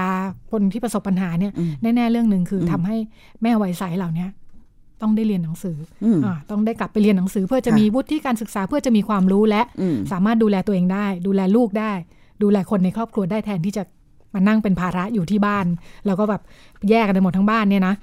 [0.52, 2.98] คนที่ประสบปัญหาเนี่ยอืมแน่ๆเรื่องหนึ่งคืออมทำให้
[3.44, 4.30] แม่วัยใสเหล่าเนี้ย
[5.02, 11.92] ต้องได้เรียนหนังสืออืมอ่าต้องได้กลับไปเรียนหนังสือ เพื่อจะค่ะมีวุฒิการศึกษาเพื่อจะมีความรู้และอืมสามารถดูแลตัวเองได้ ดูแลลูกได้
[12.44, 13.84] ดูแลคนในครอบครัวได้แทนที่จะ
[14.34, 15.66] มานั่งเป็นภาระอยู่ที่บ้าน
[16.06, 16.42] แล้วก็แบบ
[16.90, 17.96] แยกกันไปหมดทั้งบ้านเนี่ยนะ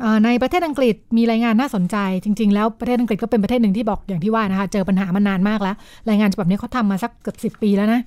[0.00, 5.76] เอ่อในประเทศอังกฤษมีรายงานน่าสนใจ จริง ๆ แล้วประเทศอังกฤษก็เป็นประเทศหนึ่งที่บอกอย่างที่ว่านะคะเจอปัญหามานานมากแล้ว
[6.08, 8.00] รายงานฉบับนี้เขาทำมาสักเกือบสิบปีแล้วนะ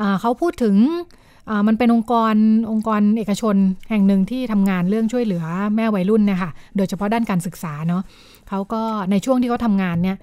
[0.00, 1.31] อ่าเขาพูดถึงอ่า
[1.66, 2.34] มันเป็นองค์กร
[2.70, 3.56] องค์กรเอกชน
[3.90, 5.44] แห่งหนึ่งที่ทำงานเรื่องช่วยเหลือ
[5.76, 8.02] แม่วัยรุ่นเนี่ยค่ะโดยเฉพาะด้านการศึกษาเนาะ
[8.48, 10.16] เขาก็ในช่วงที่เขาทำงานเนี่ย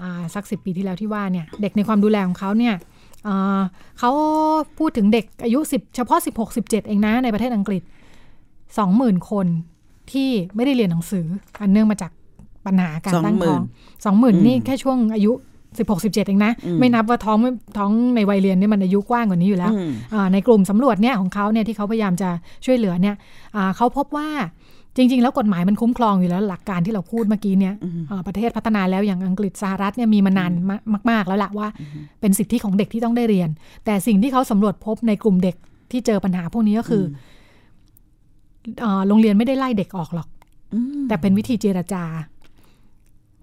[0.00, 2.74] อ่าสักสิปีที่แล้วที่ว่าเนี่ยเด็กในความดูแลของเขาเนี่ย
[3.26, 3.60] อ่า
[3.98, 4.10] เขา
[4.78, 7.82] พูดถึงเด็กอายุ 10 เฉพาะ 16 17 เองนะในประเทศอังกฤษ
[8.56, 9.46] 20,000 คน
[10.12, 11.26] ที่ไม่ได้เรียนหนังสือ
[11.60, 12.12] อันเนื่องมาจาก
[12.66, 13.62] ปัญหาการตั้งท้อง
[14.04, 15.32] สองหมื่นอืมนี่แค่ช่วงอายุ
[15.78, 22.28] 16 17 เองนะอืมไม่นับว่าท้องไม่ท้องในวัยเรียนเนี่ยมันอายุกว้างกว่านี้อยู่แล้วอืมอ่าในกลุ่มสำรวจเนี่ยของเขาเนี่ยที่เขาพยายามจะ
[22.64, 23.14] ช่วยเหลือเนี่ย
[23.56, 24.28] อ่าเขาพบว่า
[24.96, 30.52] จริง ๆ แล้วกฎหมายมันคุ้มครองอยู่แล้วหลักการที่เราพูดเมื่อกี้เนี่ยอืมอ่าประเทศพัฒนาแล้วอย่างอังกฤษสหรัฐเนี่ยมีมานาน
[31.10, 31.68] มาก ๆ แล้วล่ะว่า
[32.20, 33.48] เป็นสิทธิของเด็กที่ต้องได้เรียน
[33.84, 35.56] แต่สิ่งที่เขาสำรวจพบในกลุ่มเด็ก
[35.90, 37.04] ที่เจอปัญหาพวกนี้ก็คือ
[38.82, 40.28] ออ่าโรงเรียนไม่ได้ไล่เด็กออกหรอก
[40.74, 42.02] อืมแต่เป็นวิธีเจรจา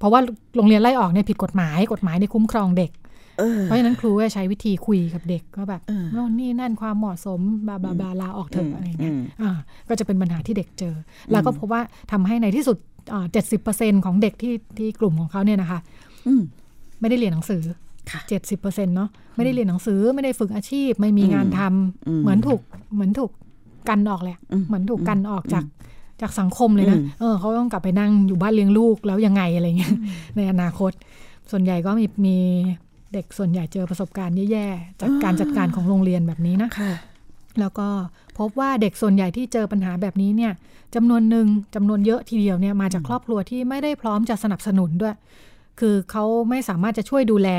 [0.04, 0.22] เพราะว่า
[0.56, 2.92] โรงเรียนไล่ออกเนี่ยผิดกฎหมายกฎหมายในยคุ้มครองเด็ก
[3.40, 9.58] เออเพราะฉะนั้นครูก็ใช้วิธีคุยกับเด็กก็แบบเออโน่นนี่นั่นความเหมาะสมบลาบลาบลาลาออกเถอะอะไรเงี้ยอืมอ่า
[9.90, 10.96] ก็จะเป็นปัญหาที่เด็กเจอ
[11.32, 12.78] แล้วก็พบว่าทำให้ในที่สุด
[13.32, 15.80] เจ็ดสิบเปอร์เซ็นของเด็กที่ที่กลุ่มของเขาเนี่ยนะคะ
[16.28, 16.42] อืม
[17.00, 17.64] ไม่ได้เรียนหนังสือ
[18.12, 22.62] ค่ะเจ็ดสิบเปอร์เซ็นเนาะไม่ได้เรียนหนังสือไม่ได้ฝึกอาชีพ ไม่มีงานทำอืมเหมือนถูก
[22.94, 23.32] เหมือนถูก
[23.90, 25.64] กันออกแหละอืมเหมือนถูกกันออกจาก
[26.22, 29.94] จากสังคมเลยนะอืมเออเขาต้องกลับไปนั่งอยู่บ้านเลี้ยงลูกแล้วยังไงอะไรเงี้ย
[30.36, 30.92] ในอนาคต
[31.52, 32.38] ส่วนใหญ่ก็มีมี
[33.14, 36.94] เด็กส่วนใหญ่เจอประสบการณ์แย่ๆจากการจัดการของโรงเรียนแบบนี้นะค่ะ
[37.60, 37.88] แล้วก็
[38.38, 40.54] พบว่าเด็กส่วนใหญ่ที่เจอปัญหาแบบนี้เนี่ย
[40.96, 45.16] จำนวนหนึ่งจำนวนเยอะทีเดียวเนี่ยมาจากครอบครัวที่ไม่ได้พร้อมจะสนับสนุนด้วย
[45.80, 47.50] คือเขาไม่สามารถจะช่วยดูแล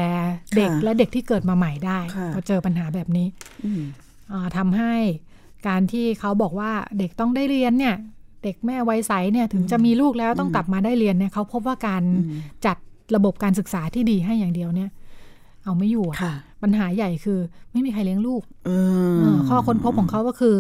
[0.57, 3.27] เด็กค่ะและเด็กที่เกิดมาใหม่ได้ค่ะพอเจอปัญหาแบบนี้
[3.65, 3.83] อืม
[4.33, 4.95] อ่าทำให้
[5.69, 7.95] การที่เขาบอกว่าเด็กต้องได้เรียนเนี่ย
[8.45, 12.03] เด็กแม่วัยใสเนี่ยถึงจะมีลูกแล้วต้องกลับมาได้เรียนเนี่ยเขาพบว่าการ
[12.67, 12.77] จัด
[13.17, 14.91] ระบบการศึกษาที่ดีให้อย่างเดียวเนี่ย
[15.65, 17.39] เอาไม่อยู่อะค่ะปัญหาใหญ่คือ
[17.73, 18.71] ไม่มีใครเลี้ยงลูกเอ
[19.19, 20.57] เออข้อค้นพบของเขาก็คือ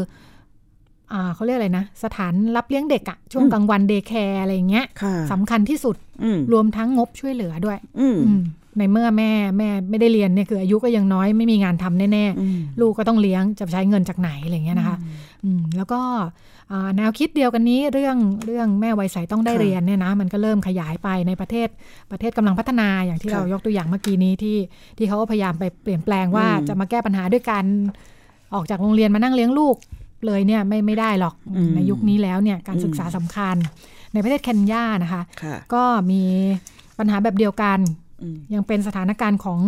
[1.12, 8.42] อ่าเขาเรียกอะไรนะ สถานรับเลี้ยงเด็กอะช่วงกลางวัน day care อะไรอย่างเงี้ยค่ะสำคัญที่สุดอืมรวมทั้งงบช่วยเหลือด้วยอืมอืม
[8.78, 14.96] ในเมื่อแม่แม่ไม่ได้เรียนเนี่ยคืออายุก็ยังน้อยไม่มีงานทำแน่อืมๆลูกก็ต้องเลี้ยงจะใช้เงินจากไหนอะไรเงี้ยนะคะ
[15.44, 16.00] อืมแล้วก็
[16.72, 21.68] อ่าแนวคิดเดียวกันนี้เรื่องเรื่องแม่วัยใสต้องได้ค่ะเรียนเนี่ยนะมันก็เริ่มขยายไปในประเทศ
[22.10, 24.56] ประเทศกำลังพัฒนาอย่างที่ค่ะเรายกตัวอย่างเมื่อกี้นี้ที่
[24.98, 27.64] ที่เขาก็พยายามไปเปลี่ยนแปลงว่าอืมจะมาแก้ปัญหาด้วยการ
[28.54, 29.76] ออกจากโรงเรียนมานั่งเลี้ยงลูก
[30.26, 33.56] เลยเนี่ยไม่ไม่ได้หรอกอืมในยุคนี้แล้วเนี่ยการอืมศึกษาสำคัญ
[34.12, 36.22] ในประเทศเคนยานะคะค่ะก็มี
[36.98, 38.03] ปัญหาแบบเดียวกันอืม
[38.54, 39.60] ยังเป็นสถานการณ์ของ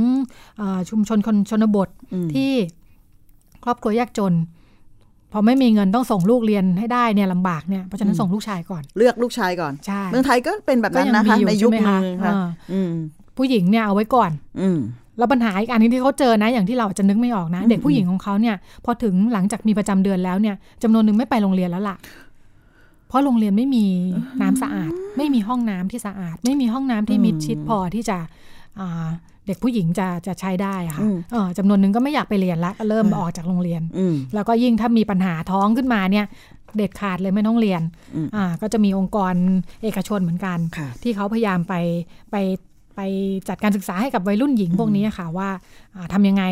[0.59, 2.53] เออชุมชนคนชนบทอืมที่
[3.65, 4.35] ครอบครัวยากจน
[5.33, 12.93] พอไม่มีเงินต้องส่งลูกเรียนให้ได้เนี่ยลำบากเนี่ยเพราะฉะนั้นส่งลูกชายก่อน เลือกลูกชายก่อนใช่เมืองไทยก็เป็นแบบนั้นนะคะก็ยังมีอยู่ในยุคใช่ไหมนึคะงค่ะอ่าอืม
[13.37, 14.79] ผู้หญิงเนี่ยเอาไว้ก่อน อืม
[15.19, 21.97] แล้วปัญหาอีกอันหนึงที่เขาเจอนะอย่างที่เราอาจจะนึกไม่ออกนะอืมเด็กผู้หญิงของเขาเนี่ย พอถึงหลังจากมีประจำเดือนแล้วเนี่ยจำนวนหนึ่งไม่ไปโรงเรียนแล้วล่ะ
[23.09, 23.87] เพราะโรงเรียนไม่มี
[24.43, 28.19] น้ำสะอาด ไม่มีห้องน้ำที่สะอาด ไม่มีห้องน้ำที่มิดชิดพอที่จะ
[28.81, 29.07] อ่า
[29.47, 36.27] เด็กผู้หญิงจะจะใช้ได้อะค่ะอืมเออจำนวนหนึ่งก็ไม่อยากไปเรียนละก็เริ่มออกจากโรงเรียนอืมแล้วก็ยิ่งถ้ามีปัญหาท้องขึ้นมาเนี่ย
[36.77, 37.83] เด็ดขาดเลยไม่ต้องเรียน
[38.15, 39.35] อืมอ่าก็จะมีองค์กร
[39.83, 41.75] เอกชนเหมือนกันค่ะที่เขาพยายามไป
[42.31, 42.37] ไป
[42.97, 43.01] ไป
[43.49, 45.49] จัดการศึกษาให้กับวัยรุ่นหญิงพวกนี้ค่ะว่า
[45.95, 46.45] อ่าทำยังไง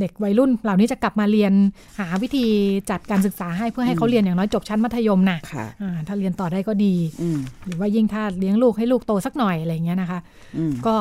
[0.00, 1.52] เด็กวัยรุ่นเหล่านี้จะกลับมาเรียน
[1.98, 2.44] หาวิธี
[2.90, 10.18] จัดการศึกษาให้เพื่อให้เขาเรียนอย่างน้อยจบชั้นมัธยมน่ะค่ะอ่าถ้าเรียนต่อได้ก็ดีอืมหรือว่ายิ่งถ้าเลี้ยงลูกให้ลูกโตสักหน่อยอะไรอย่างเงี้ยนะคะ
[10.56, 10.94] อืมก็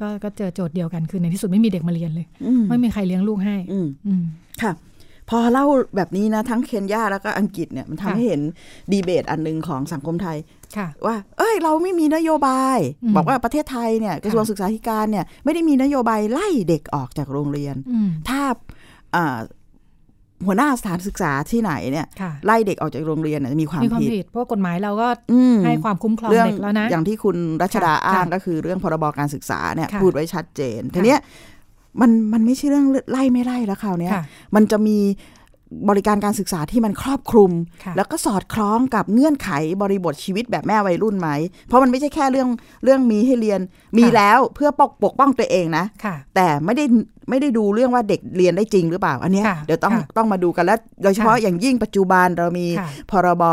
[0.00, 4.22] ก็ก็เจอโจทย์เดียวกันคือในที่สุดไม่มีเด็กมาเรียนเลยอืมไม่มีใครเลี้ยงลูกให้อืมอืม
[4.62, 4.72] ค่ะ
[5.30, 5.66] พอเล่า
[5.96, 8.40] แบบนี้นะทั้งเคนยาแล้วก็อังกฤษเนี่ยมันทำค่ะให้เห็น
[8.92, 10.38] ดีเบตอันหนึ่งของสังคมไทย
[10.76, 18.40] ค่ะว่า เอ้ย เราไม่มีนโยบายอืมบอกว่าประเทศไทยเนี่ยกระทรวงศึกษาธิการเนี่ยไม่ได้มีนโยบายไล่เด็กออกจากโรงเรียนอืมถ้า
[19.16, 19.38] อ่า
[20.46, 31.20] หัวหน้าสถานศึกษาที่ไหนเนี่ยค่ะไล่เด็กออกจากโรงเรียนเนี่ยมีความมีความผิดผิดเพราะว่ากฎหมายเราก็อืมให้ความคุ้มครองเรื่องเด็กแล้วนะอย่างที่คุณรัชดาค่ะอ้างค่ะก็คือเรื่องพรบการศึกษาเนี่ยค่ะพูดไว้ชัดเจนทีเนี้ย
[32.00, 34.24] มันมันไม่ใช่เรื่องไล่ไม่ไล่แล้วคราวเนี้ยค่ะ
[34.54, 34.98] มันจะมี
[35.88, 37.50] บริการการศึกษาที่มันครอบคลุม
[37.84, 39.50] ค่ะแล้วก็สอดคล้องกับเงื่อนไข
[39.82, 41.28] บริบทชีวิตแบบแม่วัยรุ่นไหม
[41.66, 42.48] เพราะมันไม่ใช่แค่เรื่อง
[42.84, 43.60] เรื่องมีให้เรียน
[43.98, 46.84] มีแล้วเพื่อปกปกป้องตัวเองนะค่ะแต่ไม่ได้
[47.30, 53.44] ไม่ได้ดูเรื่องว่าเด็กเรียนได้จริงหรือเปล่า อันเนี้ยค่ะเดี๋ยวต้องค่ะต้องมาดูกันแล้วโดยเฉพาะค่ะอย่างยิ่งปัจจุบันเรามีค่ะพรบ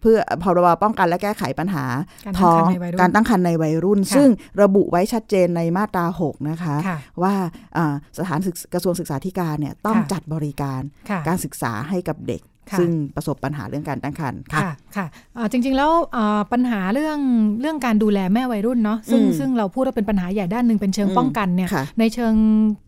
[0.00, 1.84] เพื่อพรบป้องกันและแก้ไขปัญหา
[2.26, 4.28] การท้ตั้งองครรภ์ในวัยรุ่นการตั้งครรภ์ในวัยรุ่นค่ะซึ่ง
[4.62, 7.34] ระบุไว้ชัดเจนในมาตรา 6 นะคะค่ะว่า
[7.76, 17.18] อ่าสถานศึกกระทรวงศึกษาธิการเนี่ยต้องค่ะจัดบริการค่ะการศึกษาให้กับเด็กค่ะ ซึ่งประสบปัญหาเรื่องการตั้งครรภ์ค่ะค่ะค่ะอ่าจริงๆแล้วอ่าปัญหาเรื่อง
[17.60, 22.34] เรื่องการดูแลแม่วัยรุ่นเนาะซึ่งอืมซึ่งเราพูดว่าเป็นปัญหาใหญ่ด้านหนึ่งเป็นเชิงอืมป้องกันเนี่ยค่ะในเชิง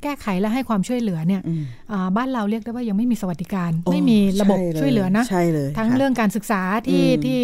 [0.02, 1.62] แก้ไขและให้ความช่วยเหลือเนี่ยอืม
[1.92, 7.40] อ่าบ้านเราเรียกได้ว่ายังไม่มีสวัสดิการโอ้ไม่มีระบบใช่ช่วยเหลือนะใช่เลยทั้งค่ะเรื่องการศึกษาที่อืมที่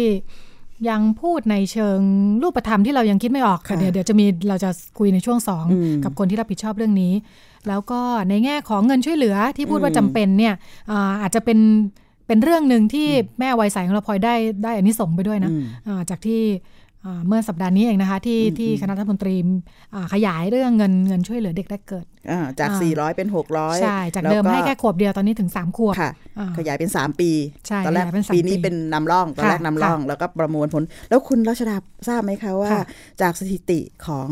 [0.89, 1.99] ยังพูดในเชิง
[2.43, 4.69] รูปธรรมที่เรายังคิดไม่ออกค่ะเดี๋ยวเดี๋ยวจะมีเราจะ
[4.99, 7.13] คุยในช่วงสองอืมกับคนที่รับผิดชอบเรื่องนี้
[7.67, 10.53] แล้วก็ในแง่ของเงินช่วยเหลือที่พูดว่าอืมจำเป็นเนี่ย
[10.91, 11.59] อ่าอาจจะเป็น
[12.27, 13.07] เป็นเรื่องหนึ่งที่
[13.39, 16.41] แม่วัยใสของเราพลอยได้ได้อันนี้ส่งส์ไปด้วยนะอืมอ่าจากที่
[17.05, 19.35] อ่าเมื่อสัปดาห์นี้เองนะคะที่อืมที่อืมคณะรัฐมนตรี
[19.93, 27.29] อ่าขยายเรื่องเงินเงินช่วยเหลือเด็กแรกเกิดอ่าจากอ่า400 เป็น 600 ใช่ จากเดิมล้วให้แค่ขวบเดียวตอนนี้ถึง 3 ขวบค่ะอ่าขยายเป็น 3 ปี
[27.67, 32.83] ใช่ตอนแรกขยายเป็นสามปีนี้ปีเป็นนำร่องตอนแรกค่ะนำร่อง แล้วก็ประมวลผล แล้วคุณรัชดาทราบไหมคะว่าค่ะ
[33.21, 34.29] จากสถิติของ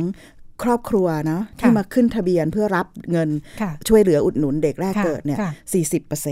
[0.63, 3.29] ครอบครัวเนาะค่ะที่มาขึ้นทะเบียนเพื่อรับเงิน
[3.61, 6.25] ค่ะช่วยเหลืออุดหนุนเด็กแรกค่ะเกิดเนี่ยค่ะ40%เ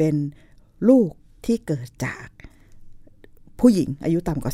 [0.00, 0.14] ป็น
[0.88, 1.10] ลูก
[1.46, 2.26] ที่เกิดจาก
[3.60, 4.52] ผู้หญิงอายุต่ำกว่า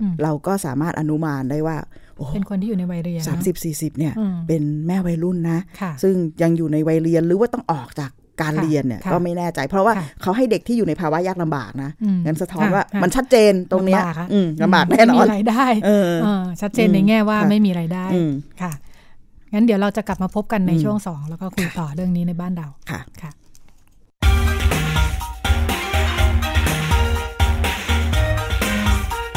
[0.00, 1.76] อืม19 เราก็สามารถอนุมานได้ว่า
[2.16, 18.30] โอ้เป็นคนที่อยู่ในวัยเรียนเนอะสามสิบสี่สิบเนี่ยอืมเป็นแม่วัยรุ่นนะค่ะซึ่งยังอยู่ในวัยเรียนหรือว่าต้องออกจากการค่ะเรียนเนี่ยค่ะก็ไม่แน่ใจ เพราะว่าค่ะเขาให้เด็กที่อยู่ในภาวะยากลำบากนะอืมงั้นสะท้อนค่ะว่าค่ะมันชัดเจนตรงเนี้ยลำบากอะอืมลำบากแน่นอนไม่มีรายได้เออเออชัดเจนในแง่ว่าค่ะไม่มีรายได้อืม
[18.62, 18.72] ค่ะ
[19.54, 23.00] งั้นเดี๋ยวเราจะกลับมาพบกันในอืมช่วงสองแล้วก็คุยต่อเรื่องนี้ในบ้านเราค่ะ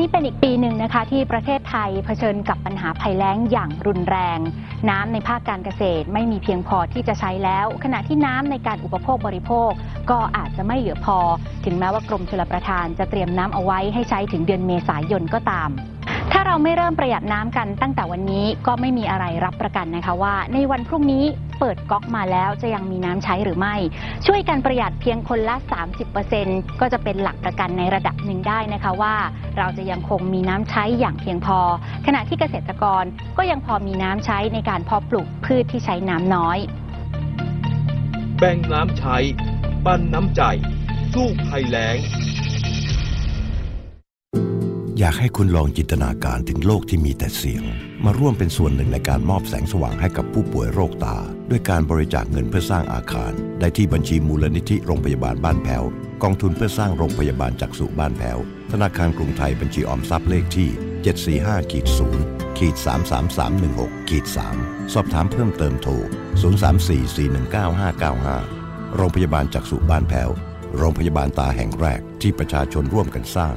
[0.00, 4.38] นี้เป็นอีกปีหนึ่งนะคะ ที่ประเทศไทยเผชิญกับปัญหาภัยแล้งอย่างรุนแรง
[4.90, 9.70] น้ำในภาคการเกษตรไม่มีเพียงพอที่จะใช้แล้ว ขณะที่น้ำในการอุปโภคบริโภค
[10.10, 11.18] ก็อาจจะไม่เหลือพอ
[11.64, 15.70] ถึงแม้ว่ากรมชลประทานจะเตรียมน้ำเอาไว้ให้ใช้ถึงเดือนเมษายนก็ตาม
[16.32, 21.24] ถ้าเราไม่เริ่มประหยัดน้ำกันตั้งแต่วันนี้ก็ไม่มีอะไรรับประกันนะคะว่า ในวันพรุ่งนี้
[21.58, 23.74] เปิดก๊อกมาแล้วจะยังมีน้ำใช้หรือไม่
[24.26, 25.56] ช่วยกันประหยัดเพียงคนละ
[26.18, 29.14] 30%ก็จะเป็นหลักประกันในระดับหนึ่งได้นะคะว่า
[29.58, 31.58] เราจะยังคงมีน้ำใช้อย่างเพียงพอ
[32.06, 33.04] ขณะที่เกษตรกร
[33.38, 36.58] ก็ยังพอมีน้ำใช้ในการเพาะปลูกพืชที่ใช้น้ำน้อย
[38.38, 39.16] แบ่งน้ำใช้
[39.84, 40.42] ปั้นน้ำใจ
[41.12, 41.98] สู้ภัยแล้ง
[45.02, 47.62] อยากให้คุณลองจินตนาการถึงโลกที่มีแต่เสียง
[48.04, 51.18] มาร่วมเป็นส่วนหนึ่งในการมอบแสงสว่างให้กับผู้ป่วยโรคตา
[51.50, 55.82] ด้วยการบริจาคเงินเพื่อสร้างอาคาร ได้ที่บัญชีมูลนิธิโรงพยาบาลบ้านแพ้ว
[56.22, 58.38] กองทุนเพื่อสร้างโรงพยาบาลจักษุบ้านแพ้ว
[58.72, 60.68] ธนาคารกรุงไทยบัญชีออมทรัพย์เลขที่
[61.54, 61.86] 745ขีด
[62.22, 62.74] 0ขีด
[63.42, 64.24] 33316ขีด
[64.58, 65.92] 3สอบถามเพิ่มเติมโทร
[66.80, 70.30] 0344195595 โรงพยาบาลจักษุบ้านแพ้ว
[70.76, 73.56] โรงพยาบาลตาแห่งแรกที่ประชาชนร่วมกันสร้าง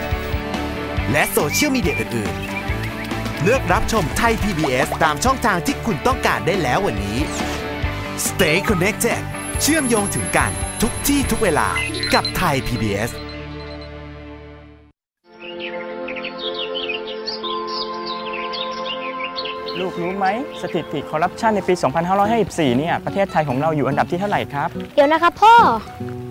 [1.11, 7.17] และโซเชียลมีเดียอื่นๆ เลือกรับชมไทย PBS ตามช่องทางที่คุณต้องการได้แล้ววันนี้
[8.27, 9.21] Stay connected
[9.61, 11.67] เชื่อมโยงถึงกันทุกที่ทุกเวลา
[12.13, 13.11] กับไทย PBS
[19.79, 20.27] ลูกรู้ไหม
[20.61, 21.73] สถิติคอร์รัปชันในปี
[22.27, 25.55] 2554 เนี่ย ประเทศไทยของเราอยู่อันดับที่เท่าไหร่ครับ เดี๋ยวนะครับพ่อ
[26.29, 26.30] ไ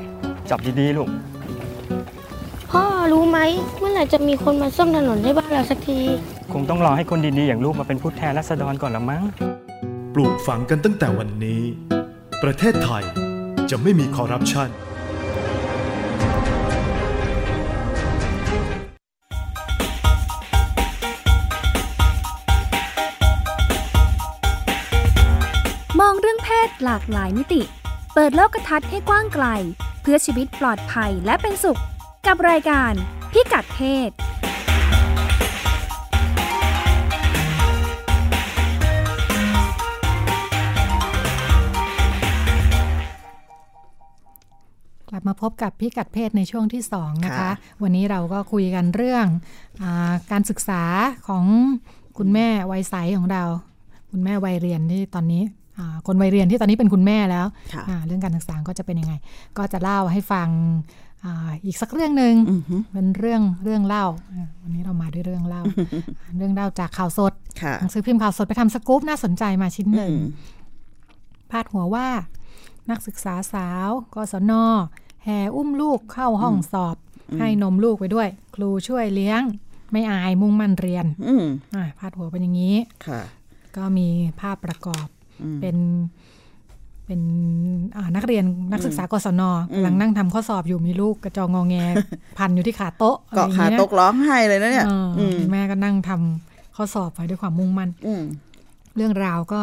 [0.51, 1.09] จับดีๆลูก
[2.71, 3.39] พ่อรู้ไหม
[3.79, 5.99] เมื่อไหร่จะมีคนมาซ่อมถนนให้บ้านเราสักที
[6.53, 9.23] คงต้องรอให้คนดีๆอย่างลูกมาเป็นผู้แทนราษฎรก่อนละมั้ง
[10.13, 11.61] ปลูกฝังกันตั้งแต่วันนี้
[12.43, 13.03] ประเทศไทย
[13.69, 14.69] จะไม่มีคอร์รัปชัน
[25.99, 27.61] มองเรื่องเพศหลากหลายมิติ
[28.13, 29.47] เปิดโลกทัศน์ให้กว้างไกล
[30.01, 31.79] เพื่อชีวิตปลอดภัยและเป็นสุข
[32.27, 32.93] กับรายการ
[33.31, 34.11] พิกัดเพศ
[45.09, 49.25] กลับมาพบกับพิกัดเพศในช่วงที่สองนะคะค่ะวันนี้เราก็คุยกันเรื่อง
[49.81, 50.83] อาการศึกษา
[51.27, 51.45] ของ
[52.17, 53.43] คุณแม่วัยใสของเรา
[54.11, 55.60] คุณแม่วัยเรียนที่ตอนนี้อ่า
[56.07, 59.13] คนวัยเรียนที่ตอนนี้เป็นคุณแม่แล้วค่ะอ่าเรื่องการศึกษาก็จะเป็นยังไง
[59.57, 60.49] ก็จะเล่าให้ฟัง
[61.25, 65.61] อาอีกสักเรื่องหนึ่งอือฮึเป็นเรื่องเรื่องเล่าอ่า วันนี้เรามาด้วยเรื่องเล่า
[66.37, 70.25] เรื่องเล่าจากข่าวสดค่ะหนังสือพิมพ์ข่าวสดไปทำสกู๊ปน่าสนใจมาชิ้นหนึ่งอืม
[71.51, 72.07] พาดหัวว่า
[72.89, 74.53] นักศึกษาสาวกศน
[75.23, 76.95] แห่อุ้มลูกเข้าห้องสอบ
[77.39, 79.41] ให้นมลูกไปด้วย ครูช่วยเลี้ยง
[79.91, 82.75] ไม่อายมุ่งมั่นเรียนอืมอะพาดหัวเป็นอย่างนี้
[83.07, 83.21] ค่ะ
[83.75, 84.07] ก็มี
[84.39, 85.20] ภาพประกอบอืม
[85.61, 85.77] เป็น
[87.05, 87.21] เป็น
[87.95, 89.41] อ่านักเรียนนักศึกษากศน
[89.75, 91.75] กำลังนั่งทำข้อสอบอยู่มีลูกกระจองงอแง
[92.37, 98.23] พันอยู่ที่ขาโต๊ะอะไรเกาะอย่งขางี้นะตกร้องไห้เลยนะเนี่ยเอออมแม่ก็นั่งทำข้อสอบไปด้วยความมุ่งมั่นอืม
[98.95, 99.61] เรื่องราวก็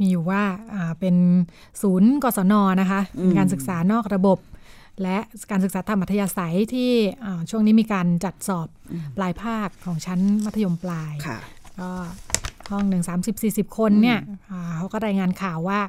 [0.00, 0.42] มีอยู่ว่า
[0.74, 1.16] อ่าเป็น
[1.82, 4.38] ศูนย์กศนนะคะเป็นการศึกษานอกระบบ
[5.02, 5.18] และ
[5.50, 6.90] การศึกษาทางมัธยาศัยที่
[7.24, 8.68] อ่าช่วงนี้มีการจัดสอบ
[9.16, 11.38] ปลายภาคของชั้นมัธยมปลายค่ะ
[11.80, 11.90] ก็
[12.70, 14.18] ห้องหนึ่งสามสิบสี่สิบคนเนี่ย
[14.50, 15.80] อ่าเขาก็รายงานข่าวว่า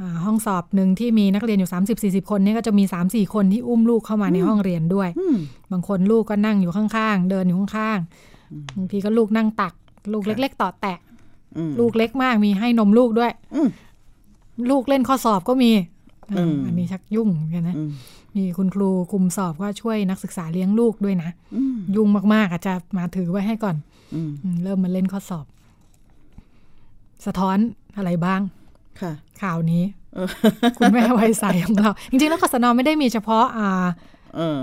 [0.00, 1.70] อ่าห้องสอบหนึ่งที่มีนักเรียนอยู่
[2.22, 5.36] 30 40 คนเนี่ยก็จะมี 3 4 คนที่อุ้มลูกเข้ามาในห้องเรียนด้วยอืม
[5.72, 9.74] บางคนลูกก็นั่งอยู่ข้างๆ เดินอยู่ข้างๆ บางทีก็ลูกนั่งตัก
[10.12, 10.98] ลูกเล็ก ๆ ต่อแตะ
[11.56, 13.68] อืมลูกเล็กมากมีให้นมลูกด้วยอืม
[14.70, 15.70] ลูกเล่นข้อสอบก็มี
[16.32, 17.90] อืมอันนี้ชักยุ่งเหมือนกันนะอืม
[18.36, 23.76] มีคุณครูคุมสอบก็ช่วยนักศึกษาเลี้ยงลูกด้วยนะอืมยุ่งมากๆอาจจะมาถือไว้ให้ก่อน
[24.14, 25.46] อืมอืมเริ่มมาเล่นข้อสอบ
[27.26, 27.56] สะท้อน
[27.96, 28.40] อะไรบ้าง
[29.00, 30.28] ค่ะ ข่าวนี้เออ
[30.78, 33.86] คุณแม่วัยใสของเรา จริงๆ แล้วกศนไม่ได้มีเฉพาะอ่า
[34.36, 34.58] เออ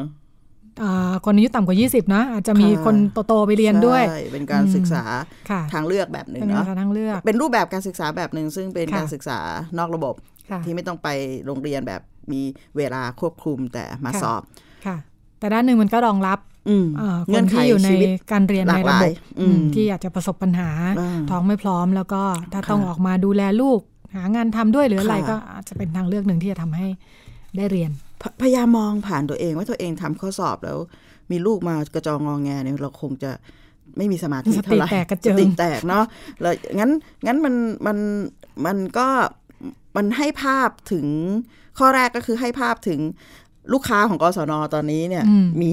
[0.83, 2.95] อ่าคนอายุต่ำกว่า 20 นะ อาจจะมีคน
[3.27, 5.03] โต ๆ ไปเรียนด้วยใช่เป็นการศึกษา
[5.49, 9.39] ค่ะทางเลือกแบบหนึ่งเป็นเนาะการทางเลือก เป็นรูปแบบการศึกษาแบบหนึ่งซึ่งเป็นค่ะการศึกษา
[9.77, 10.13] นอกระบบ
[10.51, 11.07] ค่ะที่ไม่ต้องไป
[11.45, 12.41] โรงเรียนแบบมี
[12.77, 14.41] เวลาควบคุมแต่มาค่ะสอบ
[14.85, 14.97] ค่ะ
[15.39, 16.56] แต่ด้านหนึ่งมันก็รองรับอืมอ่า
[17.27, 22.21] คเงื่อนนไขที่อยู่ในชีวิตการเรียนหลาในกหระลาบยบอืมอืมที่อาจจะประสบปัญหาอ่าท้องไม่พร้อมแล้วก็
[22.53, 23.79] ถ้าต้องค่ะออกมาดูแลลูก
[24.15, 26.87] หางานทำด้วยหรืออะไรค่ะก็อาจจะเป็นทางเลือกหนึ่งที่จะทำให้
[27.57, 30.77] ได้เรียนพพยายามมองผ่านตัวเองว่าตัวเองทำข้อสอบแล้ว
[31.31, 33.31] มีลูกมากระจองงองแงเนี่ยเราคงจะ
[33.97, 36.05] ไม่มีสมาธิสติเท่าไหร่แตกกระเจิงสติแตกเนาะ
[36.41, 36.91] แล้วงั้น
[37.27, 37.55] งั้นมัน
[37.87, 37.97] มัน
[38.65, 39.07] มันก็
[39.95, 41.05] มันให้ภาพถึง
[41.79, 42.99] ข้อแรกก็คือให้ภาพถึง
[43.73, 45.71] ลูกค้าของกศนตอนนี้เนี่ยอืมมี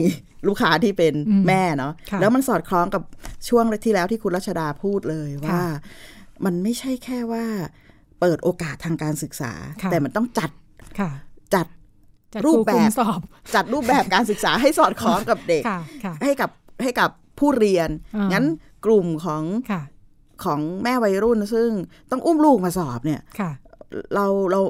[0.49, 3.03] ลูกค้าที่เป็นอืมแม่เนาะค่ะแล้วมันสอดคล้องกับ
[3.49, 5.67] ช่วงที่แล้วที่คุณรัชดาพูดเลยว่าค่ะ
[6.45, 7.45] มันไม่ใช่แค่ว่า
[8.21, 9.53] เปิดโอกาสทางการศึกษา
[9.83, 10.51] ค่ะแต่มันต้องจัด
[11.01, 11.11] ค่ะ
[11.55, 11.67] จัด
[12.35, 13.21] จัดรูปคแบคุมบสอบ
[13.55, 16.51] จัดรูปแบบการศึกษาให้สอดคล้องกับเด็กค่ะค่ะให้กับ
[16.83, 18.45] ให้กับผู้เรียนอ่างั้งั้น
[18.87, 19.83] กลุ่มของค่ะ
[20.45, 21.71] ของแม่วัยรุ่นซึ่ง
[22.11, 23.51] ต้องอุ้มลูกมาสอบเนี่ยค่ะ
[24.15, 24.61] เราเรา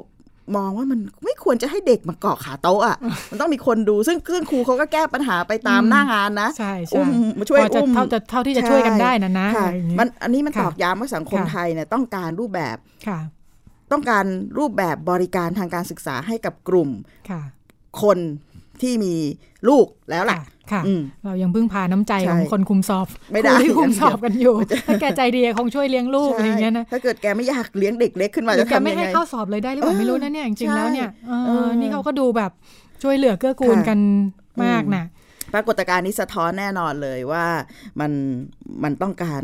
[0.56, 2.96] มองว่ามันไม่ควรจะให้เด็กมาเกาะขาโต๊ะอะ
[3.30, 12.76] มันต้องมีคนดูซึ่งซึ่งครูเขาก็แก้ปัญหาไปตามอืมหน้างานนะใช่ใช่อุ้มมาช่วยพอจะอุ้มเท่าจะเท่าที่จะช่วยกันได้นะนะค่ะอะไรอย่างงี้มันอันนี้มันค่ะตอกย้ำว่าสังคมค่ะไทยเนี่ยต้องการรูปแบบ
[13.08, 13.18] ค่ะ
[13.92, 14.24] ต้องการ
[14.58, 16.90] รูปแบบบริการทางการศึกษาให้กับกลุ่ม
[17.30, 17.40] ค่ะ
[18.02, 18.18] คน
[18.84, 19.14] ที่มี
[19.68, 20.38] ลูกแล้วล่ะ
[20.72, 32.50] ค่ะอืมเรายังพึ่งพาน้ำใจใช่ของคนคุมสอบไม่ได้ครูที่คุมสอบกันอยู่มันจะถ้าแกใจดีคงช่วยเลี้ยงลูกอะไรอย่างเงี้ยนะถ้าเกิดแกไม่อยากเลี้ยงเด็กเล็กขึ้นมาหรืจะอแกทำไม่ยังให้ไงเข้าสอบเลยได้หรือเปล่าเออไม่รู้นะเนี่ยจริงๆใช่แล้วเนี่ยเออเออนี่เขาก็ดูแบบ
[33.02, 33.98] ช่วยเหลือเกื้อกูลค่ะกัน
[34.64, 35.04] มากนะ
[35.54, 37.46] ปรากฏการณ์นี้สะท้อนแน่นอนเลยว่า
[38.00, 38.12] มัน
[38.84, 39.42] มันต้องการ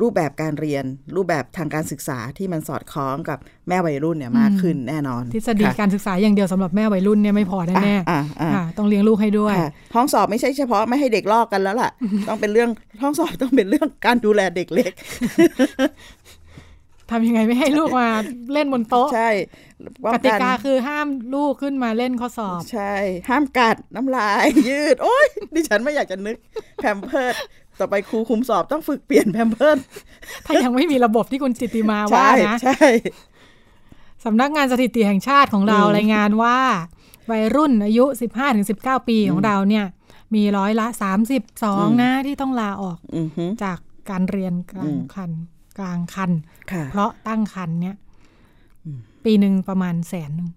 [0.00, 0.84] รูปแบบการเรียน
[1.16, 11.90] รูปแบบทางการศึกษาที่มันสอดคล้องกับแม่วัยรุ่นเนี่ยมากขึ้นแน่นอน ทฤษฎีค่ะการศึกษาอย่างเดียวสำหรับแม่วัยรุ่นเนี่ยไม่พอแน่อะอะๆค่ะต้องเลี้ยงลูกให้ด้วยค่ะห้องสอบไม่ใช่เฉพาะไม่ให้เด็กลอกกันแล้วล่ะ
[12.28, 12.70] ต้องเป็นเรื่อง
[13.02, 14.92] ห้องสอบต้องเป็นเรื่องการดูแลเด็กเล็ก
[17.12, 18.08] ทำยังไงไม่ให้ลูกมา
[18.52, 19.30] เล่นบนโต๊ะ ใช่
[20.04, 22.94] ป้องกติกาคือห้ามลูกขึ้นมาเล่นข้อสอบ ใช่
[23.28, 26.36] ห้ามกัดน้ำลาย ยืด โอ้ยดิฉันไม่อยากจะนึก
[26.76, 27.34] แพมเพิร์ด
[27.78, 29.78] ต่อไปครูคุมสอบต้องฝึกเปลี่ยนแพมเพิร์ด
[30.46, 32.86] ถ้ายังไม่มีระบบที่คุณจิตติมาว่าใช่นะใช่
[34.24, 36.58] สำนักงานสถิติแห่งชาติของเราอืมรายงานว่า
[37.30, 38.04] วัยรุ่นอายุ
[38.56, 39.84] 15-19 ปีของเราเนี่ย
[40.34, 40.86] มีร้อยละ
[41.44, 43.78] 32 นะที่ต้องลาออกอือฮึจาก
[44.10, 45.30] การเรียนกลาอืงมคัน
[45.78, 47.96] กลางคันค่ะ เพราะตั้งคันเนี่ย
[49.24, 50.48] ปีหนึ่งประมาณแสนหนึ่ง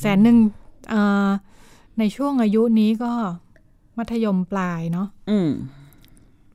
[0.00, 0.36] แสนหนึ่ง
[0.90, 1.28] เอ่อ
[1.98, 3.12] ในช่วงอายุนี้ก็
[3.98, 5.50] มัธยมปลายเนาะอืม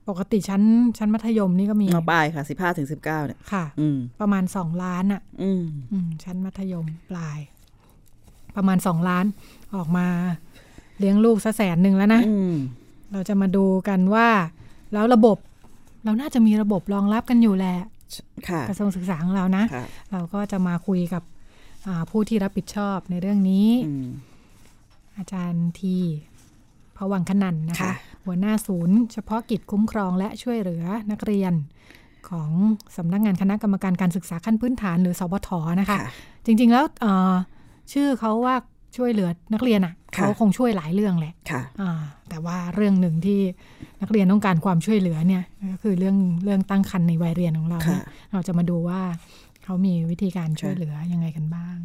[0.08, 0.62] ปกติชั้น
[0.98, 7.38] ชั้นมัธยมนี่ก็มีมาปลายค่ะสิบห้าถึงสิบเก้าเนี่ยค่ะอืมประมาณสองล้านอะอืมอืมชั้นมัธยมปลาย
[8.56, 9.24] ประมาณสองล้าน
[9.74, 10.06] ออกมา
[10.98, 12.54] เลี้ยงลูกซะแสนหนึ่งแล้วนะอืม
[13.12, 14.28] เราจะมาดูกันว่า
[14.92, 15.36] แล้วระบบ
[16.04, 17.88] เราน่าจะมีระบบรองรับกันอยู่แหละค่ะ
[18.68, 21.22] กระทรวงศึกษาของเรานะค่ะเราก็จะมาคุยกับ
[21.86, 24.08] อ่าผู้ที่รับผิดชอบในเรื่องนี้อืม
[25.18, 25.96] อาจารย์ที
[26.96, 27.92] พวังคนันนะคะค่ะ
[28.24, 31.52] หัวหน้าศูนย์ เฉพาะกิจคุ้มครองและช่วยเหลือนักเรียน
[32.28, 32.50] ของ
[32.96, 35.48] สำนักงานคณะกรรมการการศึกษาขั้นพื้นฐานหรือสบท
[35.80, 36.10] นะคะค่ะ
[36.46, 37.34] จริง ๆ แล้วเอ่อ
[37.92, 38.54] ชื่อเขาว่า
[38.96, 43.40] ช่วยเหลือนักเรียนอะค่ะ เขาคงช่วยหลายเรื่องแหละค่ะอ่าแต่ว่าเรื่องหนึ่งที่
[44.02, 45.42] นักเรียนต้องการความช่วยเหลือเนี่ย
[45.72, 49.00] ก็คือเรื่องเรื่องตั้งครรภ์ในวัยเรียนของเราเนี่ยค่ะเราจะมาดูว่า
[49.64, 51.78] เขามีวิธีการช่วยเหลือยังไงกันบ้าง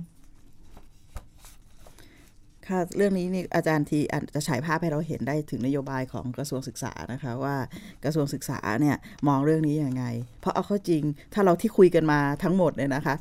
[2.68, 7.56] ค่ะเรื่องนี้นี่อาจารย์ทีอาจจะฉายภาพให้เราเห็นได้ถึงนโยบายของกระทรวงศึกษานะคะว่า
[8.04, 10.06] กระทรวงศึกษาเนี่ยมองเรื่องนี้ยังไง
[10.42, 13.16] เพราะเอาเข้าจริงถ้าเราที่คุยกันมาทั้งหมดเนี่ยนะคะ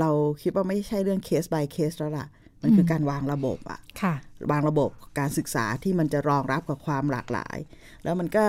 [0.00, 0.10] เรา
[0.42, 2.26] คิดว่าไม่ใช่เรื่องเคส by เคสแล้วล่ะ
[2.62, 4.14] มันคือการวางระบบอะค่ะ
[4.50, 7.56] วางระบบการศึกษาที่มันจะรองรับกับความหลากหลาย
[8.04, 8.44] แล้วมันก็